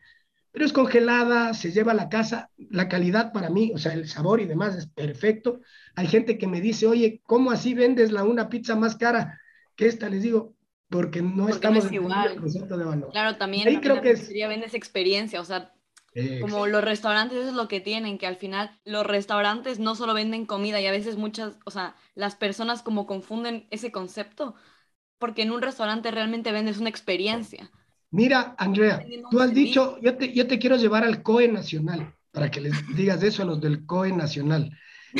pero 0.51 0.65
es 0.65 0.71
congelada, 0.71 1.53
se 1.53 1.71
lleva 1.71 1.91
a 1.91 1.95
la 1.95 2.07
casa, 2.07 2.49
la 2.57 2.87
calidad 2.87 3.33
para 3.33 3.49
mí, 3.49 3.73
o 3.75 3.77
sea, 3.77 3.91
el 3.91 4.07
sabor 4.07 4.39
y 4.39 4.45
demás 4.45 4.75
es 4.75 4.87
perfecto. 4.87 5.59
Hay 5.95 6.07
gente 6.07 6.37
que 6.37 6.47
me 6.47 6.61
dice, 6.61 6.87
oye, 6.87 7.21
¿cómo 7.25 7.51
así 7.51 7.73
vendes 7.73 8.11
la, 8.11 8.23
una 8.23 8.47
pizza 8.47 8.75
más 8.75 8.95
cara 8.95 9.41
que 9.75 9.87
esta? 9.87 10.07
Les 10.07 10.23
digo, 10.23 10.55
porque 10.89 11.21
no 11.21 11.49
estamos 11.49 11.85
en 11.85 11.95
el 11.95 12.35
concepto 12.39 12.77
de 12.77 12.85
valor. 12.85 13.11
Claro, 13.11 13.35
también, 13.35 13.67
Ahí 13.67 13.81
creo 13.81 14.01
que 14.01 14.15
sería 14.15 14.47
vendes 14.47 14.73
experiencia, 14.73 15.41
o 15.41 15.43
sea, 15.43 15.73
como 16.39 16.67
los 16.67 16.83
restaurantes, 16.83 17.37
eso 17.37 17.49
es 17.49 17.55
lo 17.55 17.67
que 17.67 17.81
tienen, 17.81 18.17
que 18.17 18.27
al 18.27 18.37
final 18.37 18.71
los 18.85 19.05
restaurantes 19.05 19.79
no 19.79 19.95
solo 19.95 20.13
venden 20.13 20.45
comida 20.45 20.79
y 20.79 20.87
a 20.87 20.91
veces 20.91 21.17
muchas, 21.17 21.57
o 21.65 21.71
sea, 21.71 21.95
las 22.13 22.35
personas 22.35 22.81
como 22.81 23.05
confunden 23.05 23.67
ese 23.71 23.91
concepto, 23.91 24.55
porque 25.17 25.41
en 25.41 25.51
un 25.51 25.61
restaurante 25.61 26.11
realmente 26.11 26.53
vendes 26.53 26.77
una 26.77 26.89
experiencia. 26.89 27.69
Mira, 28.15 28.55
Andrea, 28.57 29.05
tú 29.29 29.41
has 29.41 29.53
dicho, 29.53 29.99
yo 30.01 30.15
te, 30.15 30.31
yo 30.31 30.47
te 30.47 30.57
quiero 30.57 30.77
llevar 30.77 31.03
al 31.03 31.21
COE 31.21 31.49
Nacional, 31.49 32.15
para 32.31 32.49
que 32.49 32.61
les 32.61 32.73
digas 32.95 33.21
eso 33.23 33.43
a 33.43 33.45
los 33.45 33.59
del 33.59 33.85
COE 33.85 34.13
Nacional, 34.13 34.71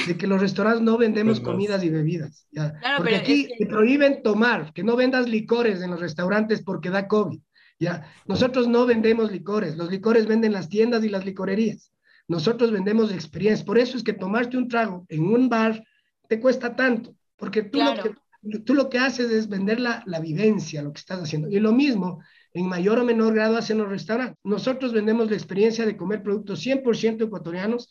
de 0.08 0.16
que 0.16 0.26
los 0.28 0.40
restaurantes 0.40 0.82
no 0.82 0.98
vendemos 0.98 1.42
comidas 1.42 1.84
y 1.84 1.90
bebidas. 1.90 2.48
¿ya? 2.52 2.74
porque 2.96 3.18
aquí 3.18 3.50
te 3.60 3.66
prohíben 3.66 4.24
tomar, 4.24 4.72
que 4.72 4.82
no 4.82 4.96
vendas 4.96 5.28
licores 5.28 5.82
en 5.82 5.92
los 5.92 6.00
restaurantes 6.00 6.64
porque 6.64 6.90
da 6.90 7.10
COVID. 7.10 7.42
¿ya? 7.80 8.10
Nosotros 8.28 8.70
no 8.70 8.86
vendemos 8.86 9.30
licores, 9.30 9.76
los 9.76 9.92
licores 9.92 10.26
venden 10.26 10.54
las 10.54 10.70
tiendas 10.70 11.04
y 11.04 11.10
las 11.10 11.26
licorerías. 11.26 11.92
Nosotros 12.30 12.72
vendemos 12.72 13.12
experiencias. 13.12 13.66
Por 13.66 13.78
eso 13.78 13.98
es 13.98 14.04
que 14.04 14.14
tomarte 14.14 14.56
un 14.56 14.70
trago 14.70 15.06
en 15.10 15.28
un 15.28 15.50
bar 15.50 15.84
te 16.30 16.40
cuesta 16.40 16.78
tanto, 16.78 17.14
porque 17.36 17.62
tú, 17.62 17.80
lo, 17.84 17.94
que, 18.02 18.60
tú 18.60 18.74
lo 18.74 18.90
que 18.90 19.00
haces 19.00 19.30
es 19.32 19.50
vender 19.50 19.82
la, 19.82 20.02
la 20.06 20.22
vivencia, 20.22 20.82
lo 20.82 20.94
que 20.94 21.00
estás 21.00 21.22
haciendo. 21.22 21.50
Y 21.50 21.60
lo 21.60 21.74
mismo, 21.74 22.22
en 22.56 22.70
mayor 22.70 23.00
o 23.00 23.04
menor 23.04 23.34
grado, 23.34 23.58
hacen 23.58 23.80
los 23.80 23.90
restaurantes. 23.90 24.38
Nosotros 24.46 24.94
vendemos 24.94 25.30
la 25.30 25.36
experiencia 25.36 25.86
de 25.86 25.98
comer 25.98 26.24
productos 26.24 26.66
100% 26.66 27.26
ecuatorianos. 27.26 27.90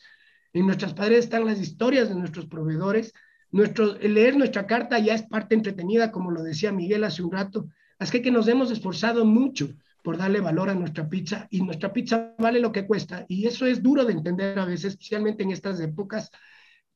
En 0.53 0.65
nuestras 0.65 0.95
paredes 0.95 1.25
están 1.25 1.45
las 1.45 1.61
historias 1.61 2.09
de 2.09 2.15
nuestros 2.15 2.47
proveedores. 2.47 3.13
Nuestro, 3.51 3.93
leer 3.99 4.35
nuestra 4.35 4.65
carta 4.65 4.97
ya 4.97 5.13
es 5.13 5.21
parte 5.21 5.53
entretenida, 5.53 6.11
como 6.11 6.31
lo 6.31 6.41
decía 6.41 6.71
Miguel 6.71 7.03
hace 7.03 7.21
un 7.21 7.31
rato. 7.31 7.67
Así 7.99 8.23
que 8.23 8.31
nos 8.31 8.47
hemos 8.47 8.71
esforzado 8.71 9.23
mucho 9.23 9.69
por 10.01 10.17
darle 10.17 10.39
valor 10.39 10.71
a 10.71 10.75
nuestra 10.75 11.07
pizza 11.07 11.47
y 11.51 11.61
nuestra 11.61 11.93
pizza 11.93 12.33
vale 12.39 12.59
lo 12.59 12.71
que 12.71 12.87
cuesta. 12.87 13.23
Y 13.27 13.45
eso 13.45 13.67
es 13.67 13.83
duro 13.83 14.03
de 14.03 14.13
entender 14.13 14.57
a 14.57 14.65
veces, 14.65 14.93
especialmente 14.93 15.43
en 15.43 15.51
estas 15.51 15.79
épocas, 15.79 16.31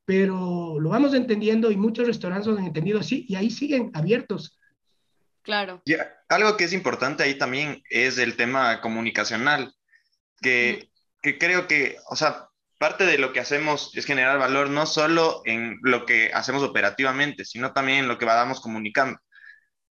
pero 0.05 0.79
lo 0.79 0.89
vamos 0.89 1.13
entendiendo 1.13 1.69
y 1.69 1.77
muchos 1.77 2.07
restaurantes 2.07 2.47
lo 2.47 2.57
han 2.57 2.65
entendido 2.65 2.99
así 2.99 3.27
y 3.29 3.35
ahí 3.35 3.51
siguen 3.51 3.91
abiertos. 3.93 4.58
Claro. 5.49 5.81
Y 5.85 5.95
algo 6.29 6.57
que 6.57 6.65
es 6.65 6.73
importante 6.73 7.23
ahí 7.23 7.37
también 7.37 7.81
es 7.89 8.17
el 8.17 8.35
tema 8.35 8.81
comunicacional, 8.81 9.73
que, 10.41 10.89
que 11.21 11.37
creo 11.37 11.67
que, 11.67 11.97
o 12.09 12.15
sea, 12.15 12.47
parte 12.77 13.05
de 13.05 13.17
lo 13.17 13.33
que 13.33 13.39
hacemos 13.39 13.91
es 13.95 14.05
generar 14.05 14.39
valor 14.39 14.69
no 14.69 14.85
solo 14.85 15.41
en 15.45 15.79
lo 15.81 16.05
que 16.05 16.31
hacemos 16.33 16.63
operativamente, 16.63 17.45
sino 17.45 17.73
también 17.73 17.99
en 17.99 18.07
lo 18.07 18.17
que 18.17 18.25
vamos 18.25 18.61
comunicando 18.61 19.19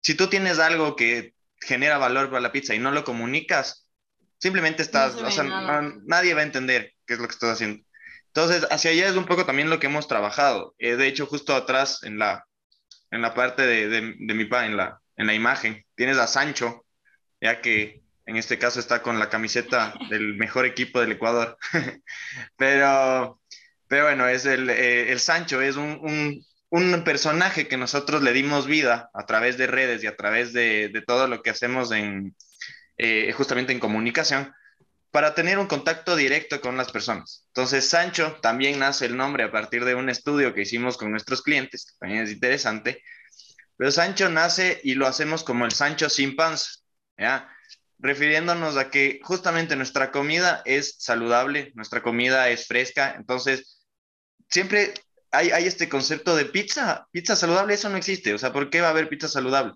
si 0.06 0.14
tú 0.14 0.28
tienes 0.28 0.60
algo 0.60 0.94
que 0.94 1.34
genera 1.60 1.98
valor 1.98 2.28
para 2.28 2.40
la 2.40 2.52
pizza 2.52 2.76
y 2.76 2.78
no 2.78 2.92
lo 2.92 3.02
comunicas, 3.02 3.88
simplemente 4.38 4.82
estás, 4.82 5.16
o 5.16 5.30
sea, 5.32 5.42
nadie 6.04 6.32
va 6.32 6.42
a 6.42 6.44
entender 6.44 6.92
qué 7.04 7.14
es 7.14 7.18
lo 7.18 7.26
que 7.26 7.32
estás 7.32 7.54
haciendo. 7.54 7.84
Entonces, 8.28 8.68
hacia 8.70 8.92
allá 8.92 9.08
es 9.08 9.16
un 9.16 9.24
poco 9.24 9.44
también 9.46 9.68
lo 9.68 9.80
que 9.80 9.88
hemos 9.88 10.06
trabajado. 10.06 10.76
Eh, 10.78 10.94
de 10.94 11.08
hecho, 11.08 11.26
justo 11.26 11.56
atrás, 11.56 12.04
en 12.04 12.20
la, 12.20 12.46
en 13.10 13.20
la 13.20 13.34
parte 13.34 13.66
de, 13.66 13.88
de, 13.88 14.34
mi 14.34 14.44
pa, 14.44 14.66
en 14.66 14.76
la, 14.76 15.00
en 15.16 15.26
la 15.26 15.34
imagen, 15.34 15.84
tienes 15.94 16.18
a 16.18 16.26
Sancho, 16.26 16.84
ya 17.40 17.60
que 17.60 18.02
en 18.26 18.36
este 18.36 18.58
caso 18.58 18.80
está 18.80 19.02
con 19.02 19.18
la 19.18 19.30
camiseta 19.30 19.94
del 20.10 20.34
mejor 20.34 20.66
equipo 20.66 21.00
del 21.00 21.12
Ecuador. 21.12 21.56
pero, 22.56 23.40
pero 23.88 24.04
bueno, 24.04 24.28
es 24.28 24.44
el, 24.46 24.68
eh, 24.68 25.12
el 25.12 25.20
Sancho, 25.20 25.62
es 25.62 25.76
un, 25.76 25.98
un, 26.02 26.44
un 26.70 27.04
personaje 27.04 27.68
que 27.68 27.76
nosotros 27.76 28.22
le 28.22 28.32
dimos 28.32 28.66
vida 28.66 29.10
a 29.14 29.26
través 29.26 29.56
de 29.56 29.66
redes 29.66 30.02
y 30.02 30.06
a 30.06 30.16
través 30.16 30.52
de, 30.52 31.02
todo 31.06 31.28
lo 31.28 31.42
que 31.42 31.50
hacemos 31.50 31.92
en, 31.92 32.34
eh, 32.98 33.32
justamente 33.32 33.72
en 33.72 33.80
comunicación 33.80 34.52
para 35.10 35.34
tener 35.34 35.58
un 35.58 35.66
contacto 35.66 36.14
directo 36.14 36.60
con 36.60 36.76
las 36.76 36.92
personas. 36.92 37.46
Entonces, 37.46 37.88
Sancho 37.88 38.38
también 38.42 38.78
nace 38.78 39.06
el 39.06 39.16
nombre 39.16 39.44
a 39.44 39.50
partir 39.50 39.84
de 39.86 39.94
un 39.94 40.10
estudio 40.10 40.52
que 40.52 40.62
hicimos 40.62 40.98
con 40.98 41.10
nuestros 41.10 41.40
clientes, 41.40 41.86
que 41.86 41.98
también 41.98 42.24
es 42.24 42.32
interesante, 42.32 43.02
pero 43.76 43.90
Sancho 43.90 44.28
nace 44.28 44.80
y 44.84 44.94
lo 44.94 45.06
hacemos 45.06 45.44
como 45.44 45.64
el 45.64 45.72
Sancho 45.72 46.08
sin 46.08 46.36
panza, 46.36 46.80
refiriéndonos 47.98 48.76
a 48.76 48.90
que 48.90 49.20
justamente 49.22 49.76
nuestra 49.76 50.10
comida 50.10 50.62
es 50.64 50.96
saludable, 50.98 51.72
nuestra 51.74 52.02
comida 52.02 52.48
es 52.48 52.66
fresca, 52.66 53.14
entonces 53.16 53.82
siempre 54.48 54.94
hay, 55.36 55.66
este 55.66 55.88
concepto 55.88 56.36
de 56.36 56.46
pizza, 56.46 57.06
pizza 57.10 57.36
saludable, 57.36 57.74
eso 57.74 57.88
no 57.88 57.96
existe. 57.96 58.32
O 58.34 58.38
sea, 58.38 58.52
¿por 58.52 58.70
qué 58.70 58.80
va 58.80 58.88
a 58.88 58.90
haber 58.90 59.08
pizza 59.08 59.28
saludable? 59.28 59.74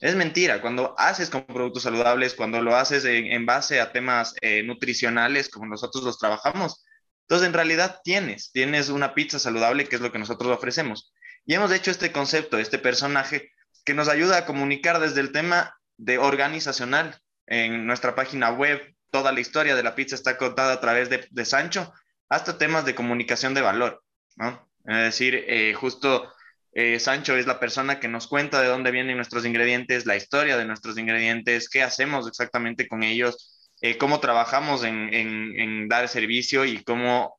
Es 0.00 0.14
mentira. 0.16 0.60
Cuando 0.60 0.94
haces 0.98 1.30
con 1.30 1.44
productos 1.44 1.84
saludables, 1.84 2.34
cuando 2.34 2.60
lo 2.62 2.76
haces 2.76 3.04
en, 3.04 3.46
base 3.46 3.80
a 3.80 3.92
temas 3.92 4.34
eh, 4.40 4.62
nutricionales, 4.62 5.48
como 5.48 5.66
nosotros 5.66 6.04
los 6.04 6.18
trabajamos, 6.18 6.84
entonces 7.22 7.46
en 7.46 7.54
realidad 7.54 8.00
tienes, 8.02 8.50
tienes 8.52 8.88
una 8.88 9.14
pizza 9.14 9.38
saludable, 9.38 9.86
que 9.86 9.96
es 9.96 10.02
lo 10.02 10.10
que 10.10 10.18
nosotros 10.18 10.56
ofrecemos. 10.56 11.12
Y 11.44 11.54
hemos 11.54 11.72
hecho 11.72 11.90
este 11.90 12.12
concepto, 12.12 12.58
este 12.58 12.78
personaje, 12.78 13.50
que 13.84 13.94
nos 13.94 14.08
ayuda 14.08 14.38
a 14.38 14.46
comunicar 14.46 15.00
desde 15.00 15.20
el 15.20 15.32
tema 15.32 15.76
de 15.96 16.18
organizacional. 16.18 17.18
En 17.46 17.86
nuestra 17.86 18.14
página 18.14 18.50
web, 18.50 18.94
toda 19.10 19.32
la 19.32 19.40
historia 19.40 19.74
de 19.74 19.82
la 19.82 19.94
pizza 19.94 20.14
está 20.14 20.36
contada 20.36 20.74
a 20.74 20.80
través 20.80 21.10
de, 21.10 21.44
Sancho, 21.44 21.92
hasta 22.28 22.58
temas 22.58 22.84
de 22.84 22.94
comunicación 22.94 23.54
de 23.54 23.60
valor, 23.60 24.02
¿no? 24.36 24.68
Es 24.84 24.96
decir, 24.96 25.44
eh, 25.46 25.74
justo 25.74 26.32
eh, 26.74 26.98
Sancho 26.98 27.36
es 27.36 27.46
la 27.46 27.60
persona 27.60 28.00
que 28.00 28.08
nos 28.08 28.26
cuenta 28.26 28.62
de 28.62 28.68
dónde 28.68 28.90
vienen 28.90 29.16
nuestros 29.16 29.44
ingredientes, 29.44 30.06
la 30.06 30.16
historia 30.16 30.56
de 30.56 30.64
nuestros 30.64 30.96
ingredientes, 30.96 31.68
qué 31.68 31.82
hacemos 31.82 32.26
exactamente 32.26 32.88
con 32.88 33.02
ellos, 33.02 33.70
eh, 33.82 33.98
cómo 33.98 34.20
trabajamos 34.20 34.82
en, 34.84 35.88
dar 35.88 36.08
servicio 36.08 36.64
y 36.64 36.82
cómo 36.82 37.38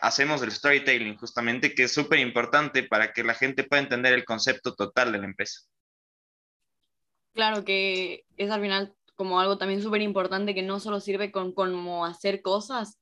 hacemos 0.00 0.42
el 0.42 0.50
storytelling, 0.50 1.16
justamente, 1.16 1.74
que 1.74 1.84
es 1.84 1.94
súper 1.94 2.18
importante 2.18 2.82
para 2.82 3.12
que 3.12 3.22
la 3.22 3.34
gente 3.34 3.64
pueda 3.64 3.82
entender 3.82 4.12
el 4.12 4.24
concepto 4.24 4.74
total 4.74 5.12
de 5.12 5.18
la 5.18 5.26
empresa. 5.26 5.60
Claro 7.32 7.64
que 7.64 8.24
es 8.36 8.50
al 8.50 8.60
final 8.60 8.94
como 9.14 9.40
algo 9.40 9.58
también 9.58 9.82
súper 9.82 10.02
importante 10.02 10.54
que 10.54 10.62
no 10.62 10.80
solo 10.80 11.00
sirve 11.00 11.32
con 11.32 11.52
cómo 11.52 12.04
hacer 12.04 12.42
cosas, 12.42 12.98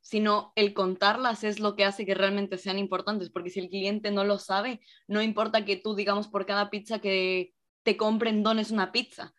sino 0.00 0.52
el 0.56 0.72
contarlas 0.72 1.44
es 1.44 1.60
lo 1.60 1.76
que 1.76 1.84
hace 1.84 2.06
que 2.06 2.14
realmente 2.14 2.58
sean 2.58 2.78
importantes, 2.78 3.30
porque 3.30 3.50
si 3.50 3.60
el 3.60 3.68
cliente 3.68 4.10
no 4.10 4.24
lo 4.24 4.38
sabe, 4.38 4.80
no 5.06 5.20
importa 5.20 5.64
que 5.64 5.76
tú, 5.76 5.94
digamos, 5.94 6.28
por 6.28 6.46
cada 6.46 6.70
pizza 6.70 7.00
que 7.00 7.52
te 7.82 7.96
compren, 7.96 8.42
dones 8.42 8.70
una 8.70 8.92
pizza. 8.92 9.34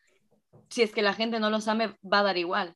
Si 0.69 0.81
es 0.81 0.91
que 0.91 1.01
la 1.01 1.13
gente 1.13 1.39
no 1.39 1.49
lo 1.49 1.61
sabe, 1.61 1.97
va 2.03 2.19
a 2.19 2.23
dar 2.23 2.37
igual. 2.37 2.75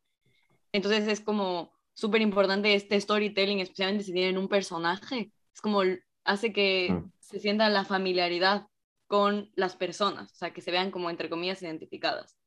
Entonces 0.71 1.07
es 1.07 1.21
como 1.21 1.72
súper 1.93 2.21
importante 2.21 2.73
este 2.73 2.99
storytelling, 2.99 3.59
especialmente 3.59 4.03
si 4.03 4.13
tienen 4.13 4.37
un 4.37 4.47
personaje. 4.47 5.31
Es 5.53 5.61
como 5.61 5.81
hace 6.23 6.53
que 6.53 6.91
mm. 6.91 7.11
se 7.19 7.39
sienta 7.39 7.69
la 7.69 7.85
familiaridad 7.85 8.67
con 9.07 9.51
las 9.55 9.75
personas, 9.75 10.31
o 10.31 10.35
sea, 10.35 10.53
que 10.53 10.61
se 10.61 10.71
vean 10.71 10.91
como, 10.91 11.09
entre 11.09 11.29
comillas, 11.29 11.61
identificadas. 11.61 12.37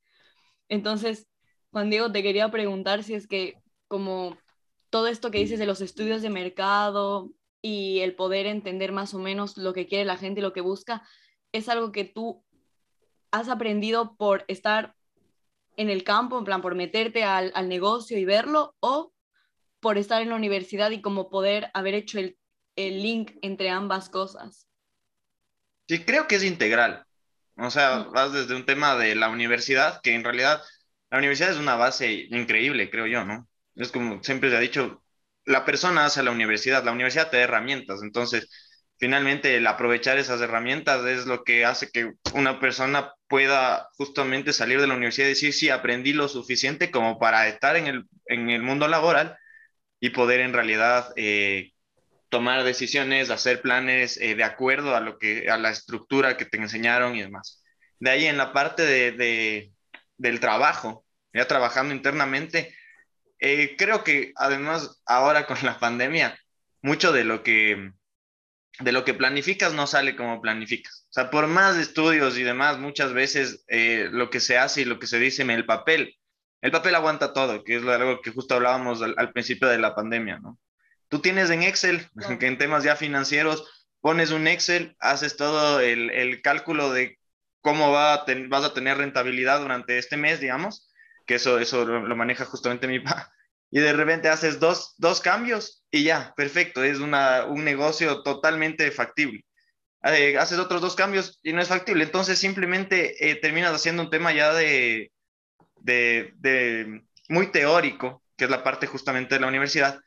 Entonces, 0.69 1.29
Juan 1.71 1.91
Diego, 1.91 2.11
te 2.11 2.23
quería 2.23 2.51
preguntar 2.51 3.05
si 3.05 3.15
es 3.15 3.29
que 3.29 3.63
como 3.89 4.37
todo 4.91 5.07
esto 5.07 5.31
que 5.31 5.39
dices 5.39 5.59
de 5.59 5.67
los 5.67 5.81
estudios 5.81 6.23
de 6.23 6.31
mercado 6.31 7.31
y 7.63 8.01
el 8.01 8.15
poder 8.15 8.47
entender 8.47 8.93
más 8.93 9.15
o 9.15 9.19
menos 9.19 9.57
lo 9.57 9.73
que 9.73 9.87
quiere 9.87 10.05
la 10.05 10.17
gente 10.17 10.41
y 10.41 10.43
lo 10.43 10.53
que 10.53 10.61
busca, 10.61 11.07
es 11.53 11.69
algo 11.69 11.93
que 11.93 12.05
tú 12.05 12.45
has 13.31 13.49
aprendido 13.49 14.17
por 14.17 14.45
estar 14.49 14.95
en 15.77 15.91
el 15.91 16.05
campo, 16.05 16.39
en 16.39 16.45
plan, 16.45 16.63
por 16.63 16.75
meterte 16.75 17.25
al, 17.25 17.53
negocio 17.69 18.19
y 18.19 18.25
verlo, 18.25 18.75
o 18.81 19.13
por 19.81 19.99
estar 19.99 20.23
en 20.23 20.31
la 20.31 20.37
universidad 20.37 20.91
y 20.91 21.01
como 21.01 21.31
poder 21.31 21.71
haber 21.75 21.95
hecho 21.95 22.19
el, 22.19 22.39
el 22.77 23.03
link 23.03 23.33
entre 23.43 23.71
ambas 23.71 24.09
cosas. 24.09 24.67
Sí, 25.89 26.05
creo 26.05 26.27
que 26.27 26.37
es 26.37 26.45
integral. 26.45 27.05
O 27.57 27.71
sea, 27.71 27.99
mm. 27.99 28.13
vas 28.13 28.33
desde 28.33 28.55
un 28.55 28.67
tema 28.67 28.97
de 28.97 29.15
la 29.15 29.29
universidad, 29.29 30.01
que 30.03 30.15
en 30.15 30.25
realidad 30.25 30.63
la 31.11 31.19
universidad 31.19 31.51
es 31.51 31.59
una 31.59 31.77
base 31.77 32.27
increíble, 32.31 32.91
creo 32.91 33.07
yo, 33.07 33.25
¿no? 33.25 33.49
Es 33.75 33.91
como 33.93 34.23
siempre 34.23 34.51
se 34.51 34.57
ha 34.57 34.61
dicho, 34.61 35.03
la 35.45 35.65
persona 35.65 36.05
hace 36.07 36.23
la 36.23 36.33
universidad, 36.33 36.85
la 36.85 36.93
universidad 36.93 37.31
te 37.31 37.39
da 37.39 37.45
herramientas, 37.45 38.03
entonces 38.03 38.49
finalmente 38.99 39.57
el 39.57 39.67
aprovechar 39.67 40.19
esas 40.19 40.41
herramientas 40.41 41.05
es 41.07 41.27
lo 41.27 41.45
que 41.45 41.65
hace 41.65 41.91
que 41.91 42.15
una 42.35 42.59
persona 42.61 43.13
pueda 43.29 43.89
justamente 43.97 44.53
salir 44.53 44.81
de 44.81 44.87
la 44.87 44.95
universidad 44.95 45.27
y 45.27 45.31
decir, 45.31 45.53
sí, 45.53 45.69
aprendí 45.71 46.13
lo 46.13 46.29
suficiente 46.29 46.91
como 46.91 47.19
para 47.19 47.49
estar 47.49 47.77
en 47.77 47.87
el, 47.87 48.05
en 48.27 48.51
el 48.51 48.63
mundo 48.63 48.89
laboral 48.89 49.37
y 50.07 50.11
poder 50.11 50.39
en 50.41 50.53
realidad 50.53 51.13
eh, 51.17 51.73
tomar 52.29 52.63
decisiones, 52.63 53.31
hacer 53.31 53.61
planes 53.61 54.17
eh, 54.19 54.37
de 54.37 54.45
acuerdo 54.45 54.95
a, 54.95 55.01
lo 55.01 55.19
que, 55.19 55.51
a 55.51 55.59
la 55.59 55.71
estructura 55.71 56.37
que 56.37 56.45
te 56.45 56.59
enseñaron 56.59 57.17
y 57.17 57.23
demás. 57.23 57.65
De 57.99 58.11
ahí 58.11 58.27
en 58.27 58.37
la 58.37 58.53
parte 58.53 58.85
de, 58.85 59.11
de, 59.13 59.73
del 60.17 60.39
trabajo, 60.39 61.05
ya 61.33 61.49
trabajando 61.49 61.93
internamente. 61.93 62.75
Eh, 63.41 63.75
creo 63.77 64.05
que 64.05 64.33
además 64.37 65.03
ahora 65.07 65.47
con 65.47 65.59
la 65.63 65.79
pandemia, 65.81 66.39
mucho 66.83 67.13
de 67.13 67.25
lo 67.25 67.43
que 67.43 67.91
de 68.79 68.93
lo 68.93 69.05
que 69.05 69.15
planificas 69.15 69.73
no 69.73 69.87
sale 69.87 70.15
como 70.17 70.41
planificas. 70.43 71.07
O 71.09 71.13
sea, 71.13 71.31
por 71.31 71.47
más 71.47 71.77
estudios 71.79 72.37
y 72.37 72.43
demás, 72.43 72.79
muchas 72.79 73.15
veces 73.15 73.65
lo 73.69 74.29
que 74.29 74.39
se 74.39 74.59
hace 74.59 74.83
y 74.83 74.85
lo 74.85 74.99
que 74.99 75.07
se 75.07 75.19
dice 75.19 75.41
en 75.41 75.51
el 75.51 75.65
papel, 75.65 76.15
el 76.63 76.71
papel 76.71 76.95
aguanta 76.95 77.33
todo, 77.33 77.63
que 77.65 77.77
es 77.77 77.85
algo 77.85 78.21
que 78.21 78.33
justo 78.33 78.55
hablábamos 78.55 79.03
al, 79.03 79.33
principio 79.33 79.69
de 79.69 79.79
la 79.79 79.95
pandemia, 79.95 80.39
¿no? 80.39 80.59
Tú 81.09 81.21
tienes 81.21 81.51
en 81.51 81.63
Excel, 81.63 82.09
que 82.41 82.47
en 82.47 82.59
temas 82.59 82.85
ya 82.85 82.97
financieros, 82.97 83.87
pones 84.01 84.31
un 84.31 84.47
Excel, 84.47 84.97
haces 84.99 85.37
todo 85.37 85.81
el, 85.81 86.11
el 86.11 86.43
cálculo 86.43 86.93
de 86.93 87.19
cómo 87.61 87.91
va 87.91 88.25
vas 88.49 88.65
a 88.65 88.75
tener 88.75 88.97
rentabilidad 88.97 89.61
durante 89.61 89.99
este 89.99 90.17
mes, 90.17 90.39
digamos, 90.39 90.89
que 91.27 91.35
eso, 91.35 91.59
eso 91.59 91.85
lo, 91.85 92.15
maneja 92.15 92.45
justamente 92.45 92.87
mi 92.87 93.01
papá, 93.01 93.33
y 93.71 93.81
de 93.81 93.93
repente 93.93 94.29
haces 94.29 94.61
dos, 94.61 94.95
dos 94.99 95.21
cambios 95.21 95.85
y 95.91 96.05
ya, 96.05 96.33
perfecto, 96.37 96.85
es 96.85 97.01
una, 97.01 97.45
un 97.45 97.65
negocio 97.65 98.23
totalmente 98.23 98.91
factible. 98.93 99.45
Eh, 100.05 100.39
haces 100.39 100.59
otros 100.61 100.81
dos 100.81 100.95
cambios 100.95 101.41
y 101.43 101.53
no 101.53 101.61
es 101.61 101.67
factible, 101.67 102.05
entonces 102.05 102.39
simplemente 102.39 103.29
eh, 103.29 103.35
terminas 103.35 103.75
haciendo 103.75 104.05
un 104.05 104.11
tema 104.11 104.33
ya 104.33 104.55
de, 104.55 105.11
de, 105.87 106.33
de, 106.39 107.03
muy 107.29 107.47
teórico, 107.53 108.23
que 108.37 108.45
es 108.45 108.51
la 108.51 108.63
parte 108.63 108.87
justamente 108.87 109.37
de 109.37 109.41
la 109.41 109.47
universidad, 109.47 110.01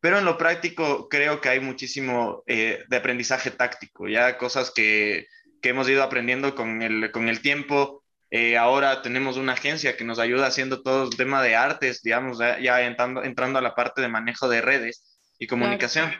pero 0.00 0.18
en 0.18 0.24
lo 0.24 0.38
práctico 0.38 1.08
creo 1.08 1.40
que 1.40 1.48
hay 1.48 1.60
muchísimo 1.60 2.42
eh, 2.46 2.84
de 2.88 2.96
aprendizaje 2.96 3.50
táctico, 3.50 4.08
ya 4.08 4.38
cosas 4.38 4.70
que, 4.70 5.26
que 5.60 5.70
hemos 5.70 5.88
ido 5.88 6.02
aprendiendo 6.02 6.54
con 6.54 6.82
el, 6.82 7.10
con 7.10 7.28
el 7.28 7.40
tiempo, 7.40 8.04
eh, 8.30 8.56
ahora 8.56 9.02
tenemos 9.02 9.36
una 9.36 9.52
agencia 9.52 9.96
que 9.96 10.04
nos 10.04 10.18
ayuda 10.18 10.46
haciendo 10.46 10.82
todo 10.82 11.04
el 11.04 11.16
tema 11.16 11.42
de 11.42 11.56
artes, 11.56 12.02
digamos, 12.02 12.38
ya, 12.38 12.82
entrando, 12.82 13.22
entrando 13.22 13.58
a 13.58 13.62
la 13.62 13.74
parte 13.74 14.02
de 14.02 14.08
manejo 14.08 14.48
de 14.48 14.60
redes 14.60 15.04
y 15.38 15.46
comunicación. 15.46 16.12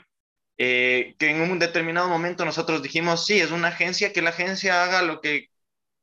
Eh, 0.56 1.16
que 1.18 1.30
en 1.30 1.40
un 1.40 1.58
determinado 1.58 2.08
momento 2.08 2.44
nosotros 2.44 2.82
dijimos, 2.82 3.26
sí, 3.26 3.40
es 3.40 3.50
una 3.50 3.68
agencia, 3.68 4.12
que 4.12 4.22
la 4.22 4.30
agencia 4.30 4.84
haga 4.84 5.02
lo 5.02 5.20
que, 5.20 5.48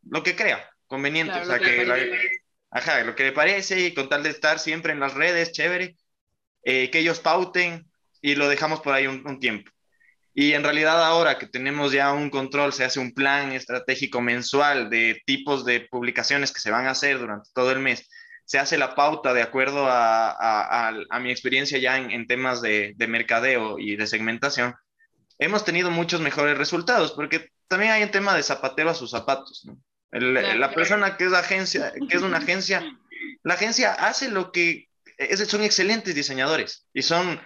lo 0.03 0.23
que 0.23 0.35
crea 0.35 0.69
conveniente, 0.91 1.39
o 1.39 1.45
sea, 1.45 1.57
que, 1.57 2.40
ajá, 2.71 3.03
lo 3.03 3.15
que 3.15 3.23
le 3.25 3.31
parece 3.31 3.79
y 3.79 3.93
con 3.93 4.09
tal 4.09 4.23
de 4.23 4.29
estar 4.29 4.59
siempre 4.59 4.93
en 4.93 4.99
las 4.99 5.13
redes, 5.13 5.51
chévere, 5.51 5.95
eh, 6.63 6.89
que 6.91 6.99
ellos 6.99 7.19
pauten 7.19 7.89
y 8.21 8.35
lo 8.35 8.49
dejamos 8.49 8.81
por 8.81 8.93
ahí 8.93 9.07
un 9.07 9.39
tiempo. 9.39 9.71
Y 10.33 10.53
en 10.53 10.63
realidad 10.63 11.03
ahora 11.03 11.37
que 11.37 11.47
tenemos 11.47 11.91
ya 11.91 12.13
un 12.13 12.29
control, 12.29 12.71
se 12.71 12.85
hace 12.85 12.99
un 12.99 13.13
plan 13.13 13.51
estratégico 13.51 14.21
mensual 14.21 14.89
de 14.89 15.21
tipos 15.25 15.65
de 15.65 15.81
publicaciones 15.81 16.53
que 16.53 16.61
se 16.61 16.71
van 16.71 16.87
a 16.87 16.91
hacer 16.91 17.19
durante 17.19 17.49
todo 17.53 17.71
el 17.71 17.79
mes, 17.79 18.07
se 18.45 18.59
hace 18.59 18.77
la 18.77 18.95
pauta 18.95 19.33
de 19.33 19.41
acuerdo 19.41 19.87
a, 19.87 20.89
a, 21.09 21.19
mi 21.19 21.31
experiencia 21.31 21.77
ya 21.79 21.97
en, 21.97 22.11
en 22.11 22.27
temas 22.27 22.61
de, 22.61 22.93
de, 22.95 23.07
mercadeo 23.07 23.77
y 23.79 23.95
de 23.95 24.07
segmentación, 24.07 24.73
hemos 25.37 25.65
tenido 25.65 25.91
muchos 25.91 26.21
mejores 26.21 26.57
resultados, 26.57 27.11
porque 27.13 27.49
también 27.67 27.91
hay 27.91 28.03
un 28.03 28.11
tema 28.11 28.35
de 28.35 28.43
zapatero 28.43 28.89
a 28.89 28.95
sus 28.95 29.11
zapatos. 29.11 29.65
La 30.11 30.73
persona 30.73 31.17
que 31.17 31.25
es, 31.25 31.33
agencia, 31.33 31.93
que 32.09 32.17
es 32.17 32.21
una 32.21 32.37
agencia, 32.37 32.83
la 33.43 33.53
agencia 33.53 33.93
hace 33.93 34.29
lo 34.29 34.51
que 34.51 34.89
es, 35.17 35.39
son 35.47 35.63
excelentes 35.63 36.15
diseñadores 36.15 36.87
y 36.93 37.01
son, 37.01 37.39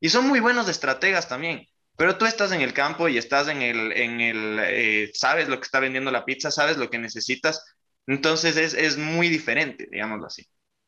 y 0.00 0.08
son 0.10 0.28
muy 0.28 0.40
buenos 0.40 0.68
estrategas 0.68 1.28
también. 1.28 1.66
Pero 1.96 2.16
tú 2.16 2.26
estás 2.26 2.52
en 2.52 2.62
el 2.62 2.72
campo 2.72 3.08
y 3.08 3.18
estás 3.18 3.48
en 3.48 3.62
el, 3.62 3.92
en 3.92 4.20
el 4.20 4.58
eh, 4.62 5.10
sabes 5.14 5.48
lo 5.48 5.58
que 5.58 5.64
está 5.64 5.78
vendiendo 5.78 6.10
la 6.10 6.24
pizza, 6.24 6.50
sabes 6.50 6.76
lo 6.76 6.90
que 6.90 6.98
necesitas, 6.98 7.64
entonces 8.06 8.56
es, 8.56 8.74
es 8.74 8.96
muy 8.96 9.28
diferente, 9.28 9.88
digámoslo 9.90 10.26
así. 10.26 10.46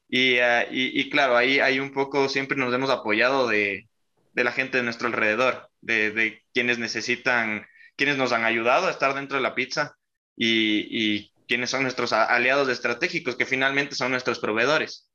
Y, 0.09 0.39
uh, 0.39 0.67
y, 0.71 1.01
y, 1.01 1.11
claro, 1.11 1.37
ahí 1.37 1.61
hay 1.61 1.81
un 1.81 1.93
poco, 1.93 2.29
siempre 2.29 2.57
nos 2.57 2.75
hemos 2.75 2.91
apoyado 2.91 3.49
de, 3.49 3.89
de 4.33 4.45
la 4.45 4.53
gente 4.53 4.79
de 4.79 4.83
nuestro 4.83 5.07
alrededor, 5.07 5.71
de, 5.81 6.11
de, 6.11 6.43
quienes 6.53 6.79
necesitan, 6.79 7.67
quienes 7.97 8.17
nos 8.17 8.33
han 8.33 8.45
ayudado 8.45 8.87
a 8.87 8.91
estar 8.91 9.15
dentro 9.15 9.37
de 9.37 9.43
la 9.43 9.55
pizza 9.55 9.97
y, 10.37 11.17
y 11.19 11.33
quienes 11.49 11.71
son 11.71 11.83
nuestros 11.83 12.13
aliados 12.13 12.69
estratégicos, 12.69 13.37
que 13.37 13.47
finalmente 13.47 13.95
son 13.95 14.11
nuestros 14.11 14.39
proveedores. 14.39 15.09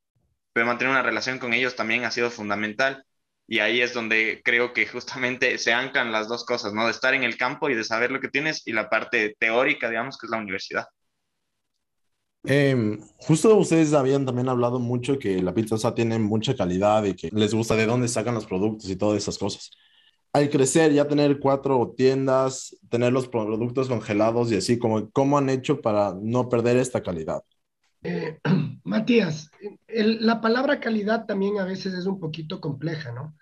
Pero 0.53 0.65
mantener 0.67 0.91
una 0.91 1.03
relación 1.03 1.39
con 1.39 1.53
ellos 1.53 1.75
también 1.75 2.05
ha 2.05 2.11
sido 2.11 2.31
fundamental 2.31 3.05
y 3.47 3.59
ahí 3.59 3.81
es 3.81 3.93
donde 3.93 4.41
creo 4.45 4.73
que 4.73 4.87
justamente 4.87 5.57
se 5.59 5.73
anclan 5.73 6.11
las 6.11 6.27
dos 6.27 6.45
cosas, 6.45 6.73
¿no? 6.73 6.85
De 6.85 6.91
estar 6.91 7.13
en 7.13 7.23
el 7.23 7.37
campo 7.37 7.69
y 7.69 7.75
de 7.75 7.83
saber 7.83 8.11
lo 8.11 8.19
que 8.21 8.29
tienes 8.29 8.65
y 8.67 8.73
la 8.73 8.89
parte 8.89 9.35
teórica, 9.39 9.89
digamos, 9.89 10.17
que 10.17 10.27
es 10.27 10.31
la 10.31 10.37
universidad. 10.37 10.85
Eh, 12.45 12.97
justo 13.17 13.55
ustedes 13.57 13.93
habían 13.93 14.25
también 14.25 14.47
hablado 14.47 14.79
mucho 14.79 15.19
que 15.19 15.41
la 15.41 15.53
pizza 15.53 15.93
tiene 15.93 16.17
mucha 16.19 16.55
calidad 16.55 17.03
y 17.03 17.13
que 17.13 17.29
les 17.33 17.53
gusta 17.53 17.75
de 17.75 17.85
dónde 17.85 18.07
sacan 18.07 18.33
los 18.35 18.45
productos 18.45 18.89
y 18.89 18.95
todas 18.95 19.17
esas 19.17 19.37
cosas. 19.37 19.71
Al 20.31 20.49
crecer, 20.49 20.93
ya 20.93 21.07
tener 21.07 21.39
cuatro 21.39 21.93
tiendas, 21.97 22.75
tener 22.89 23.11
los 23.11 23.27
productos 23.27 23.87
congelados 23.87 24.51
y 24.51 24.57
así, 24.57 24.77
como, 24.77 25.09
¿cómo 25.09 25.37
han 25.37 25.49
hecho 25.49 25.81
para 25.81 26.13
no 26.21 26.49
perder 26.49 26.77
esta 26.77 27.01
calidad? 27.01 27.41
Eh, 28.03 28.37
Matías, 28.83 29.49
la 29.87 30.39
palabra 30.39 30.79
calidad 30.79 31.25
también 31.25 31.59
a 31.59 31.65
veces 31.65 31.93
es 31.93 32.05
un 32.05 32.19
poquito 32.19 32.61
compleja, 32.61 33.11
¿no? 33.11 33.35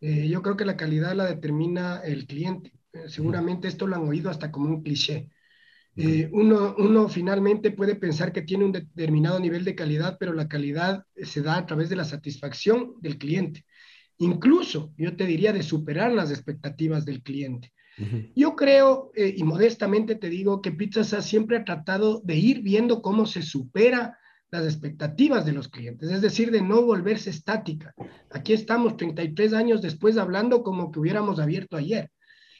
Eh, 0.00 0.28
yo 0.28 0.42
creo 0.42 0.56
que 0.56 0.64
la 0.64 0.76
calidad 0.76 1.14
la 1.14 1.26
determina 1.26 2.00
el 2.04 2.26
cliente. 2.26 2.72
Eh, 2.92 3.08
seguramente 3.08 3.66
esto 3.66 3.86
lo 3.86 3.96
han 3.96 4.06
oído 4.06 4.30
hasta 4.30 4.52
como 4.52 4.68
un 4.68 4.82
cliché. 4.82 5.30
uno, 6.30 6.76
uno 6.78 7.08
finalmente 7.08 7.72
puede 7.72 7.96
pensar 7.96 8.32
que 8.32 8.42
tiene 8.42 8.64
un 8.66 8.72
determinado 8.72 9.40
nivel 9.40 9.64
de 9.64 9.74
calidad, 9.74 10.16
pero 10.20 10.32
la 10.32 10.46
calidad 10.46 11.04
se 11.16 11.42
da 11.42 11.56
a 11.56 11.66
través 11.66 11.88
de 11.88 11.96
la 11.96 12.04
satisfacción 12.04 12.94
del 13.00 13.18
cliente. 13.18 13.64
Incluso, 14.18 14.92
yo 14.96 15.16
te 15.16 15.26
diría, 15.26 15.52
de 15.52 15.62
superar 15.62 16.12
las 16.12 16.30
expectativas 16.30 17.04
del 17.04 17.22
cliente. 17.22 17.72
Yo 18.36 18.54
creo, 18.54 19.10
eh, 19.16 19.34
y 19.36 19.42
modestamente 19.42 20.14
te 20.14 20.28
digo, 20.28 20.62
que 20.62 20.70
Pizza 20.70 21.02
siempre 21.20 21.56
ha 21.56 21.64
tratado 21.64 22.20
de 22.24 22.36
ir 22.36 22.62
viendo 22.62 23.02
cómo 23.02 23.26
se 23.26 23.42
supera 23.42 24.16
las 24.50 24.64
expectativas 24.64 25.44
de 25.44 25.52
los 25.52 25.68
clientes, 25.68 26.08
es 26.10 26.22
decir, 26.22 26.50
de 26.50 26.62
no 26.62 26.82
volverse 26.82 27.30
estática. 27.30 27.94
Aquí 28.30 28.52
estamos 28.52 28.96
33 28.96 29.52
años 29.52 29.82
después 29.82 30.16
hablando 30.16 30.62
como 30.62 30.90
que 30.90 31.00
hubiéramos 31.00 31.40
abierto 31.40 31.76
ayer. 31.76 32.10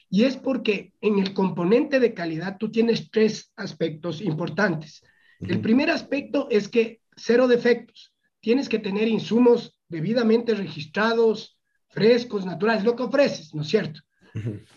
Y 0.09 0.23
es 0.23 0.37
porque 0.37 0.93
en 1.01 1.19
el 1.19 1.33
componente 1.33 1.99
de 1.99 2.13
calidad 2.13 2.57
tú 2.57 2.69
tienes 2.69 3.09
tres 3.09 3.51
aspectos 3.55 4.21
importantes. 4.21 5.03
El 5.39 5.61
primer 5.61 5.89
aspecto 5.89 6.47
es 6.49 6.67
que 6.67 7.01
cero 7.15 7.47
defectos. 7.47 8.13
Tienes 8.41 8.67
que 8.67 8.79
tener 8.79 9.07
insumos 9.07 9.78
debidamente 9.89 10.53
registrados, 10.53 11.57
frescos, 11.89 12.45
naturales, 12.45 12.83
lo 12.83 12.95
que 12.95 13.03
ofreces, 13.03 13.53
¿no 13.53 13.63
es 13.63 13.67
cierto? 13.67 14.01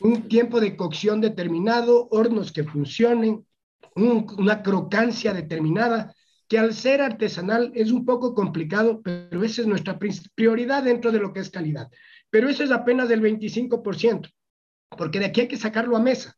un 0.01 0.29
tiempo 0.29 0.61
de 0.61 0.77
cocción 0.77 1.20
determinado, 1.20 2.09
hornos 2.11 2.53
que 2.53 2.64
funcionen, 2.64 3.46
una 3.94 4.62
crocancia 4.62 5.33
determinada, 5.33 6.14
que 6.48 6.59
al 6.59 6.75
ser 6.75 7.01
artesanal 7.01 7.72
es 7.75 7.92
un 7.92 8.05
poco 8.05 8.35
complicado, 8.35 9.01
pero 9.03 9.42
esa 9.42 9.62
es 9.62 9.66
nuestra 9.66 9.98
prioridad 10.35 10.83
dentro 10.83 11.12
de 11.12 11.18
lo 11.18 11.33
que 11.33 11.40
es 11.40 11.51
calidad. 11.51 11.90
Pero 12.31 12.48
eso 12.48 12.64
es 12.64 12.70
apenas 12.70 13.09
del 13.09 13.20
25%, 13.20 14.31
porque 14.96 15.18
de 15.18 15.27
aquí 15.27 15.42
hay 15.42 15.48
que 15.48 15.57
sacarlo 15.57 15.96
a 15.96 16.01
mesa. 16.01 16.37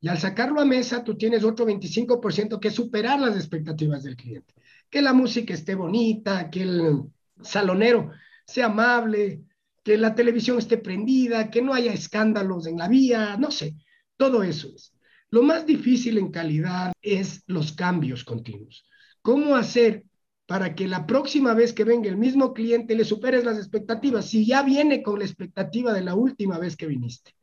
Y 0.00 0.08
al 0.08 0.18
sacarlo 0.18 0.60
a 0.60 0.64
mesa, 0.64 1.04
tú 1.04 1.16
tienes 1.16 1.44
otro 1.44 1.64
25% 1.64 2.58
que 2.58 2.70
superar 2.70 3.20
las 3.20 3.36
expectativas 3.36 4.02
del 4.02 4.16
cliente. 4.16 4.52
Que 4.90 5.00
la 5.00 5.12
música 5.12 5.54
esté 5.54 5.76
bonita, 5.76 6.50
que 6.50 6.62
el 6.62 7.02
salonero 7.44 8.10
sea 8.46 8.66
amable, 8.66 9.42
que 9.82 9.98
la 9.98 10.14
televisión 10.14 10.58
esté 10.58 10.78
prendida, 10.78 11.50
que 11.50 11.62
no 11.62 11.74
haya 11.74 11.92
escándalos 11.92 12.66
en 12.66 12.78
la 12.78 12.88
vía, 12.88 13.36
no 13.36 13.50
sé, 13.50 13.74
todo 14.16 14.42
eso 14.42 14.72
es. 14.74 14.94
Lo 15.30 15.42
más 15.42 15.66
difícil 15.66 16.18
en 16.18 16.30
calidad 16.30 16.92
es 17.00 17.42
los 17.46 17.72
cambios 17.72 18.24
continuos. 18.24 18.84
¿Cómo 19.22 19.56
hacer 19.56 20.04
para 20.46 20.74
que 20.74 20.86
la 20.86 21.06
próxima 21.06 21.54
vez 21.54 21.72
que 21.72 21.84
venga 21.84 22.08
el 22.08 22.18
mismo 22.18 22.52
cliente 22.52 22.94
le 22.94 23.04
superes 23.04 23.44
las 23.44 23.56
expectativas 23.56 24.26
si 24.26 24.44
ya 24.44 24.62
viene 24.62 25.02
con 25.02 25.18
la 25.18 25.24
expectativa 25.24 25.92
de 25.92 26.02
la 26.02 26.14
última 26.14 26.58
vez 26.58 26.76
que 26.76 26.86
viniste? 26.86 27.34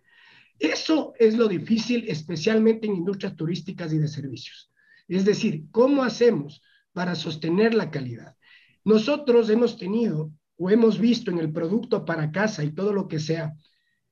Eso 0.59 1.13
es 1.17 1.37
lo 1.37 1.47
difícil, 1.47 2.05
especialmente 2.07 2.85
en 2.85 2.95
industrias 2.95 3.35
turísticas 3.35 3.93
y 3.93 3.97
de 3.97 4.07
servicios. 4.07 4.71
Es 5.07 5.25
decir, 5.25 5.63
¿cómo 5.71 6.03
hacemos 6.03 6.61
para 6.93 7.15
sostener 7.15 7.73
la 7.73 7.89
calidad? 7.89 8.35
Nosotros 8.83 9.49
hemos 9.49 9.77
tenido 9.77 10.31
o 10.57 10.69
hemos 10.69 10.99
visto 10.99 11.31
en 11.31 11.39
el 11.39 11.51
producto 11.51 12.05
para 12.05 12.31
casa 12.31 12.63
y 12.63 12.71
todo 12.71 12.93
lo 12.93 13.07
que 13.07 13.19
sea, 13.19 13.53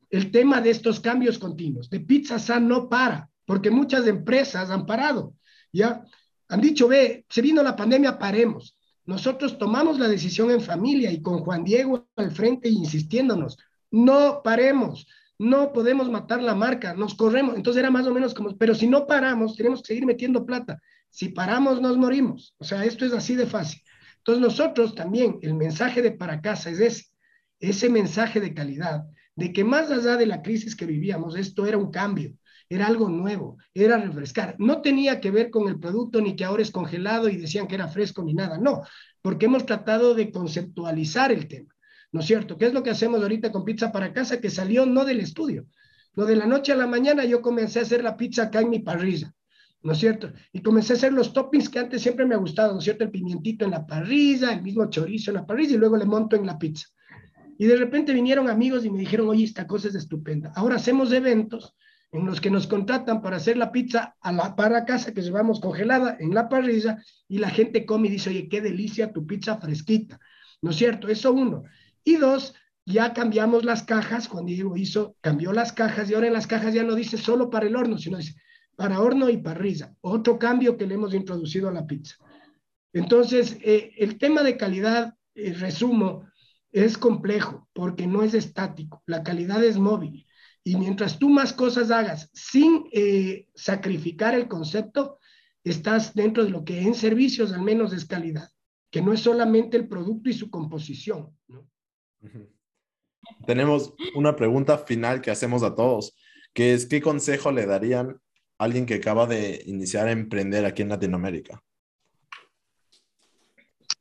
el 0.09 0.31
tema 0.31 0.61
de 0.61 0.69
estos 0.69 0.99
cambios 0.99 1.37
continuos. 1.37 1.89
De 1.89 1.99
Pizza 1.99 2.39
San 2.39 2.67
no 2.67 2.87
para, 2.87 3.29
porque 3.45 3.69
muchas 3.69 4.07
empresas 4.07 4.69
han 4.69 4.85
parado, 4.85 5.33
¿ya? 5.73 6.05
Han 6.49 6.61
dicho, 6.61 6.87
ve, 6.87 7.25
se 7.29 7.41
vino 7.41 7.61
la 7.61 7.75
pandemia, 7.75 8.17
paremos. 8.17 8.77
Nosotros 9.05 9.57
tomamos 9.57 9.99
la 9.99 10.07
decisión 10.07 10.51
en 10.51 10.61
familia 10.61 11.11
y 11.11 11.21
con 11.21 11.39
Juan 11.39 11.63
Diego 11.63 12.07
al 12.15 12.31
frente 12.31 12.69
insistiéndonos, 12.69 13.57
no 13.91 14.41
paremos, 14.43 15.07
no 15.39 15.71
podemos 15.71 16.09
matar 16.09 16.41
la 16.41 16.55
marca, 16.55 16.93
nos 16.93 17.15
corremos. 17.15 17.55
Entonces 17.55 17.79
era 17.79 17.91
más 17.91 18.05
o 18.07 18.13
menos 18.13 18.33
como, 18.33 18.57
pero 18.57 18.73
si 18.73 18.87
no 18.87 19.05
paramos, 19.05 19.55
tenemos 19.55 19.81
que 19.81 19.87
seguir 19.87 20.05
metiendo 20.05 20.45
plata. 20.45 20.81
Si 21.09 21.29
paramos, 21.29 21.81
nos 21.81 21.97
morimos. 21.97 22.53
O 22.57 22.63
sea, 22.63 22.83
esto 22.85 23.05
es 23.05 23.13
así 23.13 23.35
de 23.35 23.45
fácil. 23.45 23.81
Entonces 24.27 24.41
nosotros 24.41 24.93
también, 24.93 25.39
el 25.41 25.53
mensaje 25.53 26.01
de 26.01 26.11
para 26.11 26.41
casa 26.41 26.69
es 26.69 26.81
ese, 26.81 27.05
ese 27.61 27.89
mensaje 27.89 28.41
de 28.41 28.53
calidad, 28.53 29.05
de 29.37 29.53
que 29.53 29.63
más 29.63 29.89
allá 29.89 30.17
de 30.17 30.25
la 30.25 30.41
crisis 30.41 30.75
que 30.75 30.85
vivíamos, 30.85 31.37
esto 31.37 31.65
era 31.65 31.77
un 31.77 31.91
cambio, 31.91 32.33
era 32.67 32.87
algo 32.87 33.07
nuevo, 33.07 33.55
era 33.73 33.97
refrescar. 33.97 34.57
No 34.59 34.81
tenía 34.81 35.21
que 35.21 35.31
ver 35.31 35.49
con 35.49 35.69
el 35.69 35.79
producto 35.79 36.19
ni 36.19 36.35
que 36.35 36.43
ahora 36.43 36.61
es 36.61 36.71
congelado 36.71 37.29
y 37.29 37.37
decían 37.37 37.67
que 37.67 37.75
era 37.75 37.87
fresco 37.87 38.21
ni 38.21 38.33
nada, 38.33 38.57
no, 38.57 38.81
porque 39.21 39.45
hemos 39.45 39.65
tratado 39.65 40.13
de 40.13 40.29
conceptualizar 40.29 41.31
el 41.31 41.47
tema, 41.47 41.73
¿no 42.11 42.19
es 42.19 42.25
cierto? 42.25 42.57
¿Qué 42.57 42.65
es 42.65 42.73
lo 42.73 42.83
que 42.83 42.89
hacemos 42.89 43.21
ahorita 43.21 43.53
con 43.53 43.63
pizza 43.63 43.93
para 43.93 44.11
casa 44.11 44.41
que 44.41 44.49
salió 44.49 44.85
no 44.85 45.05
del 45.05 45.21
estudio? 45.21 45.67
Lo 46.15 46.25
de 46.25 46.35
la 46.35 46.47
noche 46.47 46.73
a 46.73 46.75
la 46.75 46.87
mañana 46.87 47.23
yo 47.23 47.41
comencé 47.41 47.79
a 47.79 47.83
hacer 47.83 48.03
la 48.03 48.17
pizza 48.17 48.43
acá 48.43 48.59
en 48.59 48.71
mi 48.71 48.79
parrilla, 48.79 49.33
¿no 49.81 49.93
es 49.93 49.99
cierto? 49.99 50.31
Y 50.51 50.61
comencé 50.61 50.93
a 50.93 50.95
hacer 50.95 51.13
los 51.13 51.33
toppings 51.33 51.69
que 51.69 51.79
antes 51.79 52.01
siempre 52.01 52.25
me 52.25 52.35
ha 52.35 52.39
gustado, 52.39 52.73
¿no 52.73 52.79
es 52.79 52.83
cierto? 52.83 53.03
El 53.03 53.11
pimientito 53.11 53.65
en 53.65 53.71
la 53.71 53.85
parrilla, 53.85 54.53
el 54.53 54.61
mismo 54.61 54.89
chorizo 54.89 55.31
en 55.31 55.35
la 55.35 55.45
parrilla 55.45 55.75
y 55.75 55.77
luego 55.77 55.97
le 55.97 56.05
monto 56.05 56.35
en 56.35 56.45
la 56.45 56.57
pizza. 56.57 56.87
Y 57.57 57.65
de 57.65 57.75
repente 57.75 58.13
vinieron 58.13 58.49
amigos 58.49 58.85
y 58.85 58.89
me 58.89 58.99
dijeron, 58.99 59.29
oye, 59.29 59.43
esta 59.43 59.65
cosa 59.65 59.87
es 59.87 59.95
estupenda. 59.95 60.51
Ahora 60.55 60.75
hacemos 60.75 61.11
eventos 61.11 61.75
en 62.11 62.25
los 62.25 62.39
que 62.39 62.51
nos 62.51 62.67
contratan 62.67 63.21
para 63.21 63.37
hacer 63.37 63.57
la 63.57 63.71
pizza 63.71 64.15
a 64.21 64.31
la 64.31 64.55
para 64.55 64.85
casa 64.85 65.13
que 65.13 65.21
llevamos 65.21 65.59
congelada 65.59 66.17
en 66.19 66.33
la 66.33 66.47
parrilla 66.47 67.01
y 67.27 67.39
la 67.39 67.49
gente 67.49 67.85
come 67.85 68.07
y 68.07 68.11
dice, 68.11 68.29
oye, 68.29 68.47
qué 68.47 68.61
delicia 68.61 69.11
tu 69.11 69.25
pizza 69.25 69.57
fresquita. 69.57 70.19
¿No 70.61 70.71
es 70.71 70.77
cierto? 70.77 71.07
Eso 71.07 71.33
uno. 71.33 71.63
Y 72.03 72.15
dos, 72.15 72.53
ya 72.85 73.13
cambiamos 73.13 73.65
las 73.65 73.83
cajas, 73.83 74.27
Juan 74.27 74.45
Diego 74.45 74.77
hizo, 74.77 75.15
cambió 75.21 75.51
las 75.51 75.73
cajas 75.73 76.09
y 76.09 76.13
ahora 76.13 76.27
en 76.27 76.33
las 76.33 76.47
cajas 76.47 76.73
ya 76.73 76.83
no 76.83 76.95
dice 76.95 77.17
solo 77.17 77.49
para 77.49 77.67
el 77.67 77.75
horno, 77.75 77.97
sino 77.97 78.17
dice 78.17 78.35
para 78.77 79.01
horno 79.01 79.29
y 79.29 79.37
parrilla. 79.37 79.93
Otro 80.01 80.37
cambio 80.37 80.77
que 80.77 80.85
le 80.85 80.93
hemos 80.93 81.13
introducido 81.13 81.67
a 81.67 81.73
la 81.73 81.85
pizza. 81.85 82.15
Entonces, 82.93 83.57
eh, 83.61 83.91
el 83.97 84.17
tema 84.17 84.43
de 84.43 84.55
calidad, 84.55 85.15
eh, 85.35 85.53
resumo, 85.53 86.25
es 86.71 86.97
complejo 86.97 87.67
porque 87.73 88.05
no 88.05 88.21
es 88.21 88.35
estático, 88.35 89.03
la 89.07 89.23
calidad 89.23 89.63
es 89.63 89.77
móvil. 89.77 90.27
Y 90.63 90.75
mientras 90.75 91.17
tú 91.17 91.29
más 91.29 91.53
cosas 91.53 91.89
hagas 91.89 92.29
sin 92.33 92.85
eh, 92.91 93.47
sacrificar 93.55 94.35
el 94.35 94.47
concepto, 94.47 95.17
estás 95.63 96.13
dentro 96.13 96.43
de 96.43 96.51
lo 96.51 96.63
que 96.63 96.81
en 96.81 96.93
servicios 96.93 97.53
al 97.53 97.63
menos 97.63 97.93
es 97.93 98.05
calidad, 98.05 98.49
que 98.91 99.01
no 99.01 99.11
es 99.11 99.21
solamente 99.21 99.75
el 99.75 99.87
producto 99.87 100.29
y 100.29 100.33
su 100.33 100.51
composición. 100.51 101.35
Tenemos 103.47 103.95
una 104.15 104.35
pregunta 104.35 104.77
final 104.77 105.21
que 105.21 105.31
hacemos 105.31 105.63
a 105.63 105.73
todos, 105.73 106.15
que 106.53 106.73
es, 106.73 106.85
¿qué 106.85 107.01
consejo 107.01 107.51
le 107.51 107.65
darían 107.65 108.19
alguien 108.57 108.85
que 108.85 108.95
acaba 108.95 109.25
de 109.25 109.61
iniciar 109.65 110.07
a 110.07 110.11
emprender 110.11 110.65
aquí 110.65 110.81
en 110.81 110.89
Latinoamérica? 110.89 111.61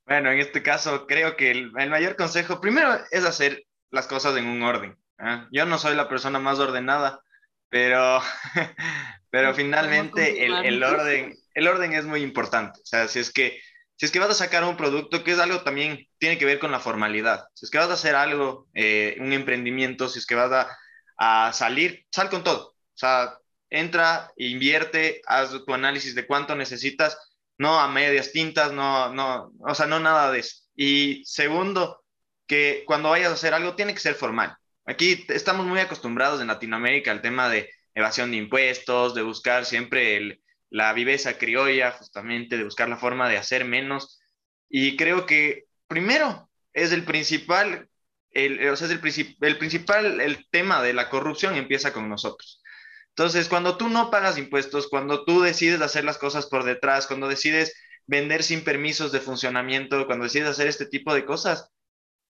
Bueno, 0.07 0.31
en 0.31 0.39
este 0.39 0.63
caso 0.63 1.07
creo 1.07 1.37
que 1.37 1.51
el, 1.51 1.73
mayor 1.73 2.17
consejo 2.17 2.61
primero 2.61 2.97
es 3.11 3.25
hacer 3.25 3.65
las 3.91 4.07
cosas 4.07 4.37
en 4.37 4.47
un 4.47 4.63
orden. 4.63 4.97
¿ah? 5.19 5.49
Yo 5.51 5.67
no 5.67 5.79
soy 5.79 5.97
la 5.97 6.09
persona 6.09 6.39
más 6.39 6.59
ordenada, 6.59 7.21
pero, 7.69 8.21
pero 9.31 9.55
finalmente 9.55 10.45
el, 10.47 10.55
el, 10.65 10.83
orden, 10.83 11.35
el 11.55 11.69
orden 11.69 11.93
es 11.93 12.05
muy 12.05 12.23
importante. 12.23 12.81
O 12.81 12.87
sea, 12.87 13.09
si 13.09 13.19
es 13.19 13.33
que 13.33 13.61
si 13.97 14.05
es 14.05 14.13
que 14.13 14.19
vas 14.19 14.31
a 14.31 14.35
sacar 14.35 14.63
un 14.65 14.77
producto, 14.77 15.25
que 15.25 15.33
es 15.33 15.39
algo 15.39 15.63
también, 15.63 16.07
tiene 16.19 16.37
que 16.37 16.45
ver 16.45 16.59
con 16.59 16.71
la 16.71 16.81
formalidad. 16.81 17.47
Si 17.55 17.65
es 17.65 17.71
que 17.71 17.79
vas 17.79 17.89
a 17.89 17.95
hacer 17.95 18.15
algo, 18.15 18.69
eh, 18.75 19.17
un 19.21 19.33
emprendimiento, 19.33 20.09
si 20.09 20.19
es 20.19 20.27
que 20.27 20.35
vas 20.35 20.53
a, 20.53 20.69
a, 21.17 21.53
salir, 21.55 22.05
sal 22.11 22.29
con 22.29 22.45
todo. 22.45 22.69
O 22.69 22.99
sea, 22.99 23.39
entra, 23.71 24.33
invierte, 24.37 25.23
haz 25.27 25.51
tu 25.65 25.75
análisis 25.75 26.15
de 26.15 26.27
cuánto 26.27 26.55
necesitas 26.55 27.19
no 27.59 27.81
a 27.81 27.89
medias 27.89 28.33
tintas, 28.33 28.73
no, 28.73 29.13
no, 29.13 29.53
o 29.61 29.75
sea, 29.75 29.87
no 29.87 29.99
nada 30.01 30.31
de 30.31 30.41
eso. 30.41 30.63
Y 30.75 31.25
segundo, 31.25 32.05
que 32.47 32.85
cuando 32.87 33.11
vayas 33.11 33.31
a 33.31 33.35
hacer 33.35 33.55
algo 33.55 33.75
tiene 33.75 33.95
que 33.95 34.01
ser 34.01 34.15
formal. 34.15 34.57
Aquí 34.85 35.25
estamos 35.29 35.67
muy 35.67 35.81
acostumbrados 35.81 36.41
en 36.41 36.47
Latinoamérica 36.47 37.11
al 37.11 37.23
tema 37.23 37.49
de 37.49 37.71
evasión 37.95 38.31
de 38.31 38.37
impuestos, 38.37 39.15
de 39.15 39.23
buscar 39.23 39.65
siempre 39.65 40.41
la 40.71 40.93
viveza 40.93 41.39
criolla, 41.39 41.93
justamente, 41.93 42.57
de 42.57 42.65
buscar 42.65 42.89
la 42.89 42.97
forma 42.97 43.29
de 43.29 43.39
hacer 43.39 43.65
menos. 43.65 44.21
Y 44.69 44.97
creo 44.97 45.27
que 45.27 45.65
primero 45.89 46.51
es 46.73 46.93
el 46.93 47.05
principal, 47.05 47.89
el, 48.31 48.69
o 48.69 48.77
sea, 48.77 48.87
es 48.87 48.93
el, 48.93 49.37
el 49.41 49.59
principal, 49.59 50.21
el 50.21 50.47
tema 50.51 50.83
de 50.83 50.93
la 50.93 51.09
corrupción 51.09 51.57
empieza 51.57 51.93
con 51.93 52.09
nosotros. 52.09 52.63
Entonces, 53.17 53.49
cuando 53.49 53.79
tú 53.79 53.89
no 53.89 54.11
pagas 54.11 54.37
impuestos, 54.37 54.89
cuando 54.89 55.25
tú 55.25 55.41
decides 55.41 55.81
hacer 55.81 56.05
las 56.05 56.19
cosas 56.19 56.45
por 56.47 56.65
detrás, 56.65 57.07
cuando 57.07 57.29
decides 57.29 57.73
vender 58.07 58.43
sin 58.43 58.63
permisos 58.63 59.11
de 59.11 59.21
funcionamiento, 59.21 60.07
cuando 60.07 60.25
decides 60.25 60.51
hacer 60.51 60.67
este 60.67 60.85
tipo 60.85 61.15
de 61.15 61.25
cosas, 61.25 61.71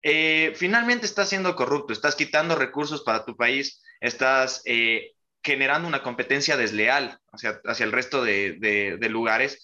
eh, 0.03 0.53
finalmente 0.55 1.05
estás 1.05 1.27
siendo 1.27 1.53
corrupto, 1.57 1.91
estás 1.91 2.15
quitando 2.15 2.55
recursos 2.55 3.03
para 3.03 3.25
tu 3.25 3.35
país, 3.35 3.81
estás 3.99 4.61
eh, 4.63 5.11
generando 5.43 5.85
una 5.85 6.01
competencia 6.01 6.55
desleal 6.55 7.19
hacia, 7.33 7.59
hacia 7.65 7.83
el 7.83 7.91
resto 7.91 8.23
de, 8.23 8.97
lugares 9.09 9.61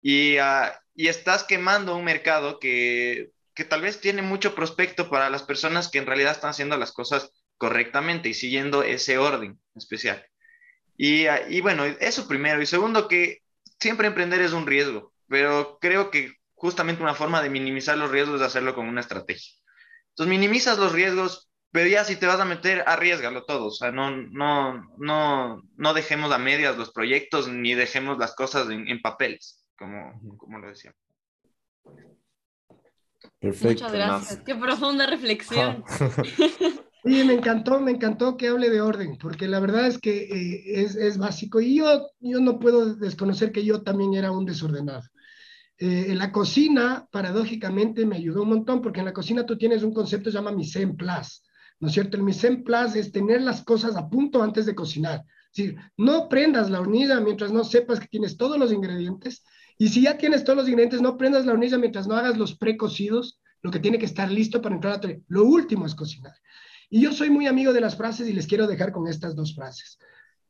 y, 0.00 0.36
ah, 0.36 0.78
y, 0.94 1.08
estás 1.08 1.42
quemando 1.42 1.96
un 1.96 2.04
mercado 2.04 2.60
que, 2.60 3.32
que 3.54 3.64
tal 3.64 3.82
vez 3.82 4.00
tiene 4.00 4.22
mucho 4.22 4.54
prospecto 4.54 5.10
para 5.10 5.28
las 5.28 5.42
personas 5.42 5.90
que 5.90 5.98
en 5.98 6.06
realidad 6.06 6.32
están 6.32 6.50
haciendo 6.50 6.76
las 6.76 6.92
cosas 6.92 7.32
correctamente 7.56 8.28
y 8.28 8.34
siguiendo 8.34 8.84
ese 8.84 9.18
orden 9.18 9.60
especial. 9.74 10.24
Y, 10.96 11.26
y, 11.48 11.60
bueno, 11.60 11.84
eso 11.84 12.28
primero. 12.28 12.60
Y 12.62 12.66
segundo, 12.66 13.08
que 13.08 13.42
siempre 13.80 14.08
emprender 14.08 14.40
es 14.40 14.52
un 14.52 14.66
riesgo, 14.66 15.12
pero 15.28 15.78
creo 15.80 16.10
que 16.10 16.34
justamente 16.54 17.02
una 17.02 17.14
forma 17.14 17.42
de 17.42 17.50
minimizar 17.50 17.96
los 17.98 18.10
riesgos 18.10 18.40
es 18.40 18.46
hacerlo 18.46 18.74
con 18.74 18.86
una 18.86 19.00
estrategia. 19.00 19.52
Entonces, 20.10 20.30
minimizas 20.30 20.78
los 20.78 20.92
riesgos, 20.92 21.50
pero 21.70 21.88
ya 21.88 22.04
si 22.04 22.16
te 22.16 22.26
vas 22.26 22.38
a 22.38 22.44
meter, 22.44 22.84
arriesgalo 22.86 23.44
todo. 23.44 23.66
O 23.66 23.70
sea, 23.70 23.90
no, 23.90 24.10
no, 24.10 24.88
no, 24.98 25.62
no 25.76 25.94
dejemos 25.94 26.30
a 26.32 26.38
medias 26.38 26.76
los 26.76 26.92
proyectos 26.92 27.48
ni 27.48 27.74
dejemos 27.74 28.18
las 28.18 28.34
cosas 28.34 28.68
en, 28.70 28.88
en 28.88 29.00
papeles, 29.00 29.64
como, 29.76 30.20
como 30.36 30.58
lo 30.58 30.68
decía. 30.68 30.94
Perfecto. 33.40 33.84
Muchas 33.84 33.92
gracias. 33.92 34.42
Qué 34.44 34.54
profunda 34.54 35.06
reflexión. 35.06 35.84
Sí, 37.04 37.24
me 37.24 37.34
encantó, 37.34 37.80
me 37.80 37.90
encantó 37.90 38.36
que 38.36 38.46
hable 38.46 38.70
de 38.70 38.80
orden, 38.80 39.18
porque 39.18 39.48
la 39.48 39.58
verdad 39.58 39.88
es 39.88 39.98
que 39.98 40.22
eh, 40.22 40.82
es, 40.82 40.94
es, 40.94 41.18
básico 41.18 41.60
y 41.60 41.76
yo, 41.76 42.10
yo 42.20 42.40
no 42.40 42.60
puedo 42.60 42.94
desconocer 42.94 43.50
que 43.50 43.64
yo 43.64 43.82
también 43.82 44.14
era 44.14 44.30
un 44.30 44.44
desordenado. 44.44 45.02
Eh, 45.78 46.06
en 46.10 46.18
la 46.18 46.30
cocina, 46.30 47.08
paradójicamente, 47.10 48.06
me 48.06 48.14
ayudó 48.16 48.42
un 48.42 48.50
montón, 48.50 48.80
porque 48.80 49.00
en 49.00 49.06
la 49.06 49.12
cocina 49.12 49.44
tú 49.44 49.58
tienes 49.58 49.82
un 49.82 49.92
concepto 49.92 50.26
que 50.26 50.30
se 50.30 50.38
llama 50.38 50.52
mise 50.52 50.80
en 50.80 50.96
place, 50.96 51.40
¿no 51.80 51.88
es 51.88 51.94
cierto? 51.94 52.16
El 52.16 52.22
mise 52.22 52.46
en 52.46 52.62
place 52.62 53.00
es 53.00 53.10
tener 53.10 53.42
las 53.42 53.64
cosas 53.64 53.96
a 53.96 54.08
punto 54.08 54.40
antes 54.40 54.64
de 54.64 54.76
cocinar. 54.76 55.24
Es 55.52 55.56
decir, 55.56 55.76
no 55.96 56.28
prendas 56.28 56.70
la 56.70 56.80
hornilla 56.80 57.18
mientras 57.18 57.50
no 57.50 57.64
sepas 57.64 57.98
que 57.98 58.06
tienes 58.06 58.36
todos 58.36 58.58
los 58.58 58.72
ingredientes, 58.72 59.42
y 59.76 59.88
si 59.88 60.02
ya 60.02 60.16
tienes 60.18 60.44
todos 60.44 60.58
los 60.58 60.68
ingredientes, 60.68 61.02
no 61.02 61.16
prendas 61.16 61.46
la 61.46 61.52
hornilla 61.52 61.78
mientras 61.78 62.06
no 62.06 62.14
hagas 62.14 62.38
los 62.38 62.56
precocidos, 62.56 63.40
lo 63.60 63.72
que 63.72 63.80
tiene 63.80 63.98
que 63.98 64.06
estar 64.06 64.30
listo 64.30 64.62
para 64.62 64.76
entrar 64.76 65.00
a... 65.04 65.08
Lo 65.26 65.44
último 65.44 65.86
es 65.86 65.96
cocinar. 65.96 66.34
Y 66.94 67.00
yo 67.00 67.10
soy 67.14 67.30
muy 67.30 67.46
amigo 67.46 67.72
de 67.72 67.80
las 67.80 67.96
frases 67.96 68.28
y 68.28 68.34
les 68.34 68.46
quiero 68.46 68.66
dejar 68.66 68.92
con 68.92 69.08
estas 69.08 69.34
dos 69.34 69.54
frases. 69.54 69.98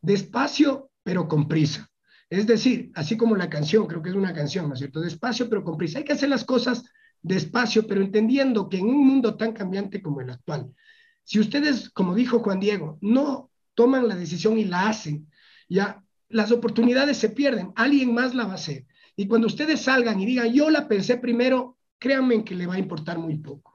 Despacio, 0.01 0.91
pero 1.05 1.29
con 1.29 1.47
prisa. 1.47 1.89
Es 2.29 2.49
decir, 2.49 2.91
así 2.97 3.17
como 3.17 3.37
la 3.37 3.49
canción, 3.49 3.87
creo 3.87 4.03
que 4.03 4.09
es 4.09 4.17
una 4.17 4.35
canción, 4.35 4.67
¿no 4.67 4.75
es 4.75 4.81
cierto? 4.81 5.01
Despacio, 5.01 5.49
pero 5.49 5.63
con 5.63 5.77
prisa. 5.77 6.01
Hay 6.01 6.05
que 6.05 6.15
hacer 6.15 6.29
las 6.29 6.45
cosas 6.45 6.83
despacio, 7.23 7.87
pero 7.87 8.03
entendiendo 8.03 8.69
que 8.69 8.79
en 8.79 8.87
un 8.87 9.07
mundo 9.07 9.37
tan 9.37 9.53
cambiante 9.53 10.03
como 10.03 10.21
el 10.21 10.31
actual, 10.31 10.75
si 11.23 11.39
ustedes, 11.39 11.91
como 11.91 12.13
dijo 12.13 12.41
Juan 12.41 12.59
Diego, 12.59 12.99
no 13.01 13.53
toman 13.75 14.09
la 14.09 14.17
decisión 14.17 14.59
y 14.59 14.65
la 14.65 14.89
hacen, 14.89 15.31
ya 15.69 16.03
las 16.29 16.51
oportunidades 16.51 17.19
se 17.19 17.29
pierden, 17.29 17.73
alguien 17.77 18.13
más 18.13 18.35
la 18.35 18.47
va 18.47 18.53
a 18.53 18.57
hacer. 18.57 18.85
Y 19.15 19.29
cuando 19.29 19.47
ustedes 19.47 19.83
salgan 19.83 20.19
y 20.19 20.27
digan, 20.27 20.53
yo 20.53 20.71
la 20.71 20.89
pensé 20.89 21.19
primero, 21.19 21.79
créanme 22.01 22.43
que 22.43 22.57
le 22.57 22.67
va 22.67 22.75
a 22.75 22.81
importar 22.81 23.21
muy 23.21 23.39
poco. 23.39 23.72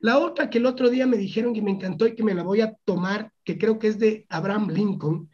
La 0.00 0.18
otra 0.18 0.48
que 0.48 0.58
el 0.58 0.66
otro 0.66 0.88
día 0.88 1.06
me 1.06 1.18
dijeron 1.18 1.52
que 1.52 1.62
me 1.62 1.70
encantó 1.70 2.06
y 2.06 2.14
que 2.14 2.22
me 2.22 2.34
la 2.34 2.42
voy 2.42 2.62
a 2.62 2.74
tomar, 2.84 3.32
que 3.44 3.58
creo 3.58 3.78
que 3.78 3.88
es 3.88 3.98
de 3.98 4.26
Abraham 4.30 4.70
Lincoln, 4.70 5.30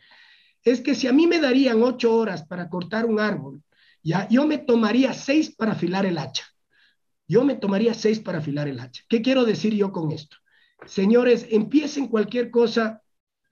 es 0.62 0.81
que 0.81 0.96
si 0.96 1.07
a 1.07 1.12
mí 1.12 1.29
me 1.29 1.38
darían 1.38 1.83
ocho 1.83 2.14
horas 2.16 2.44
para 2.44 2.68
cortar 2.68 3.07
un 3.07 3.20
árbol, 3.20 3.62
yo 4.02 4.46
me 4.46 4.59
tomaría 4.59 5.14
seis 5.14 5.55
para 5.55 5.72
afilar 5.72 6.05
el 6.05 6.18
hacha. 6.18 6.44
Yo 7.29 7.44
me 7.44 7.55
tomaría 7.55 7.94
seis 7.94 8.18
para 8.18 8.38
afilar 8.38 8.66
el 8.66 8.81
hacha. 8.81 9.05
¿Qué 9.09 9.22
quiero 9.22 9.44
decir 9.44 9.74
yo 9.74 9.92
con 9.92 10.11
esto? 10.11 10.37
Señores, 10.85 11.46
empiecen 11.50 12.09
cualquier 12.09 12.50
cosa. 12.50 13.02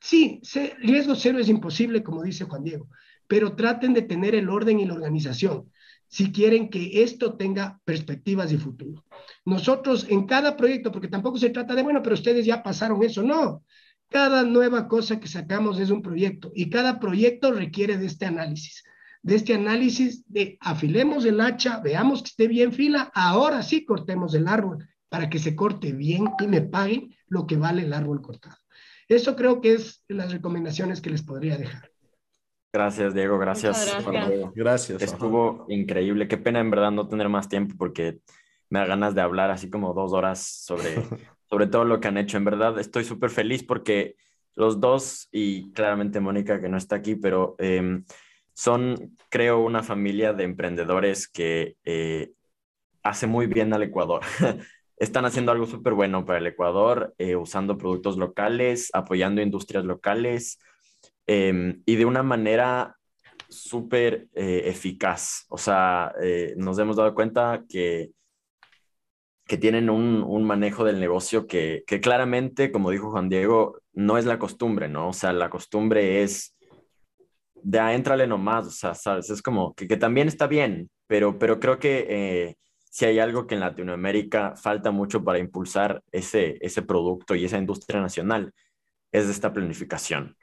Sí, 0.01 0.43
riesgo 0.79 1.15
cero 1.15 1.39
es 1.39 1.49
imposible, 1.49 2.03
como 2.03 2.23
dice 2.23 2.45
Juan 2.45 2.65
Diego, 2.65 2.89
pero 3.27 3.55
traten 3.55 3.95
de 3.95 4.03
tener 4.03 4.35
el 4.35 4.51
orden 4.51 4.81
y 4.81 4.85
la 4.85 4.95
organización 4.95 5.71
si 6.09 6.33
quieren 6.33 6.69
que 6.69 7.03
esto 7.03 7.35
tenga 7.35 7.81
perspectivas 7.85 8.51
de 8.51 8.59
futuro. 8.59 9.05
Nosotros 9.45 10.07
en 10.09 10.27
cada 10.27 10.57
proyecto, 10.57 10.93
porque 10.93 11.09
tampoco 11.09 11.39
se 11.39 11.51
trata 11.51 11.75
de, 11.75 11.83
bueno, 11.83 12.03
pero 12.03 12.15
ustedes 12.15 12.47
ya 12.47 12.63
pasaron 12.63 13.03
eso, 13.03 13.23
no. 13.23 13.65
Cada 14.09 14.45
nueva 14.45 14.87
cosa 14.87 15.19
que 15.19 15.29
sacamos 15.29 15.81
es 15.81 15.91
un 15.91 16.03
proyecto 16.03 16.53
y 16.55 16.71
cada 16.71 17.01
proyecto 17.01 17.53
requiere 17.53 17.97
de 17.97 18.07
este 18.07 18.27
análisis. 18.27 18.85
de 19.23 19.37
este 19.37 19.55
análisis 19.55 20.23
de 20.29 20.59
afilemos 20.61 21.25
el 21.25 21.41
hacha, 21.41 21.81
veamos 21.81 22.23
que 22.23 22.29
esté 22.29 22.47
bien 22.47 22.73
fila, 22.73 23.11
ahora 23.15 23.63
sí 23.63 23.85
cortemos 23.87 24.35
el 24.35 24.47
árbol 24.47 24.87
para 25.09 25.31
que 25.31 25.39
se 25.39 25.57
corte 25.57 25.93
bien 25.93 26.29
y 26.41 26.47
me 26.47 26.61
paguen 26.61 27.15
lo 27.29 27.47
que 27.47 27.57
vale 27.57 27.85
el 27.85 27.95
árbol 27.95 28.21
cortado. 28.21 28.59
Eso 29.09 29.35
creo 29.35 29.63
que 29.63 29.75
es 29.75 30.05
las 30.09 30.31
recomendaciones 30.31 31.01
que 31.01 31.11
les 31.11 31.23
podría 31.23 31.57
dejar. 31.57 31.94
Gracias, 32.75 33.15
Diego. 33.15 33.39
Gracias. 33.39 33.97
gracias. 34.05 34.53
Gracias. 34.53 35.01
Estuvo 35.01 35.65
increíble. 35.69 36.27
Qué 36.27 36.37
pena 36.37 36.59
en 36.59 36.73
verdad 36.73 36.91
no 36.91 37.07
tener 37.07 37.29
más 37.29 37.49
tiempo 37.49 37.77
porque 37.79 38.19
me 38.69 38.81
da 38.81 38.87
ganas 38.87 39.15
de 39.15 39.21
hablar 39.21 39.53
así 39.53 39.71
como 39.71 39.95
dos 39.95 40.13
horas 40.13 40.41
sobre, 40.41 40.97
sobre 41.49 41.69
todo 41.69 41.85
lo 41.85 42.01
que 42.01 42.09
han 42.09 42.19
hecho. 42.19 42.37
En 42.37 42.45
verdad 42.45 42.77
estoy 42.81 43.05
súper 43.05 43.31
feliz 43.31 43.63
porque 43.63 44.17
los 44.57 44.81
dos, 44.81 45.29
y 45.31 45.71
claramente 45.71 46.19
Mónica 46.19 46.61
que 46.61 46.69
no 46.69 46.77
está 46.77 46.97
aquí, 46.97 47.15
pero 47.15 47.55
em, 47.59 48.05
son, 48.55 49.17
creo, 49.31 49.61
una 49.61 49.85
familia 49.85 50.33
de 50.33 50.43
emprendedores 50.43 51.29
que 51.29 51.77
eh, 51.85 52.33
hace 53.05 53.29
muy 53.29 53.47
bien 53.47 53.73
al 53.73 53.85
Ecuador. 53.85 54.23
Están 54.97 55.27
haciendo 55.27 55.53
algo 55.53 55.67
súper 55.67 55.93
bueno 55.93 56.25
para 56.25 56.41
el 56.41 56.47
Ecuador, 56.49 57.15
eh, 57.19 57.37
usando 57.37 57.79
productos 57.79 58.17
locales, 58.17 58.91
apoyando 58.93 59.41
industrias 59.43 59.85
locales 59.85 60.59
em, 61.27 61.83
y 61.87 61.97
de 61.97 62.05
una 62.05 62.23
manera 62.23 62.97
súper 63.49 64.29
eh, 64.35 64.63
eficaz. 64.67 65.47
O 65.49 65.59
sea, 65.59 66.13
eh, 66.23 66.55
nos 66.57 66.79
hemos 66.79 66.97
dado 66.97 67.15
cuenta 67.15 67.65
que, 67.69 68.11
que 69.47 69.59
tienen 69.59 69.91
un, 69.91 70.23
un 70.23 70.45
manejo 70.45 70.85
del 70.85 71.01
negocio 71.01 71.47
que, 71.47 71.85
que, 71.87 72.01
claramente, 72.01 72.73
como 72.73 72.91
dijo 72.91 73.11
Juan 73.11 73.29
Diego, 73.29 73.81
no 73.93 74.19
es 74.19 74.25
la 74.25 74.39
costumbre, 74.39 74.89
¿no? 74.89 75.09
O 75.11 75.13
sea, 75.13 75.33
la 75.33 75.51
costumbre 75.51 76.23
es 76.23 76.57
de 77.63 77.79
ah, 77.79 77.95
entrale 77.95 78.27
nomás, 78.27 78.67
o 78.67 78.71
sea, 78.71 78.95
¿sabes? 78.95 79.31
Es 79.31 79.43
como 79.43 79.75
que, 79.75 79.89
que 79.89 79.97
también 79.97 80.29
está 80.29 80.47
bien, 80.47 80.91
pero, 81.07 81.39
pero 81.39 81.61
creo 81.61 81.79
que 81.79 82.57
si 82.95 83.07
hay 83.07 83.19
algo 83.19 83.47
que 83.49 83.55
en 83.57 83.61
Latinoamérica 83.61 84.55
falta 84.55 84.93
mucho 84.93 85.25
para 85.25 85.41
impulsar 85.41 86.05
ese, 86.13 86.59
ese 86.61 86.83
producto 86.83 87.35
y 87.35 87.45
esa 87.45 87.59
industria 87.59 88.01
nacional, 88.01 88.53
es 89.11 89.27
esta 89.27 89.53
planificación. 89.53 90.37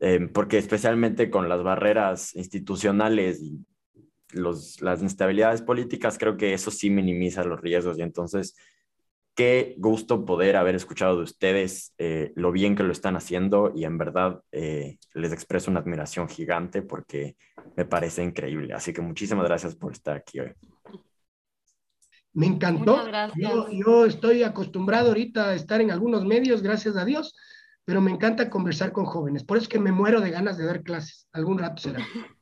Eh, 0.00 0.28
porque 0.32 0.58
especialmente 0.58 1.30
con 1.30 1.48
las 1.48 1.62
barreras 1.62 2.34
institucionales 2.34 3.42
y 3.42 3.58
los, 4.32 4.80
las 4.80 5.02
instabilidades 5.02 5.62
políticas, 5.62 6.16
creo 6.16 6.36
que 6.36 6.54
eso 6.54 6.70
sí 6.70 6.88
minimiza 6.88 7.44
los 7.44 7.60
riesgos. 7.60 7.98
Y 7.98 8.02
entonces, 8.02 8.56
qué 9.34 9.74
gusto 9.78 10.24
poder 10.24 10.56
haber 10.56 10.74
escuchado 10.74 11.16
de 11.16 11.22
ustedes 11.22 11.94
eh, 11.98 12.32
lo 12.34 12.52
bien 12.52 12.76
que 12.76 12.82
lo 12.82 12.92
están 12.92 13.16
haciendo 13.16 13.72
y 13.74 13.84
en 13.84 13.98
verdad 13.98 14.42
eh, 14.52 14.98
les 15.14 15.32
expreso 15.32 15.70
una 15.70 15.80
admiración 15.80 16.28
gigante 16.28 16.82
porque 16.82 17.36
me 17.76 17.84
parece 17.84 18.22
increíble. 18.22 18.74
Así 18.74 18.92
que 18.92 19.00
muchísimas 19.00 19.46
gracias 19.46 19.74
por 19.76 19.92
estar 19.92 20.16
aquí 20.16 20.40
hoy. 20.40 20.52
Me 22.32 22.46
encantó. 22.46 23.02
Yo, 23.36 23.68
yo, 23.70 24.06
estoy 24.06 24.42
acostumbrado 24.44 25.08
ahorita 25.08 25.48
a 25.48 25.54
estar 25.54 25.80
en 25.80 25.90
algunos 25.90 26.24
medios, 26.24 26.62
gracias 26.62 26.96
a 26.96 27.04
Dios, 27.04 27.34
pero 27.90 28.00
me 28.00 28.12
encanta 28.12 28.48
conversar 28.48 28.92
con 28.92 29.04
jóvenes. 29.04 29.42
Por 29.42 29.56
eso 29.56 29.64
es 29.64 29.68
que 29.68 29.80
me 29.80 29.90
muero 29.90 30.20
de 30.20 30.30
ganas 30.30 30.56
de 30.56 30.64
dar 30.64 30.84
clases. 30.84 31.26
Algún 31.32 31.58
rato 31.58 31.82
será. 31.82 31.98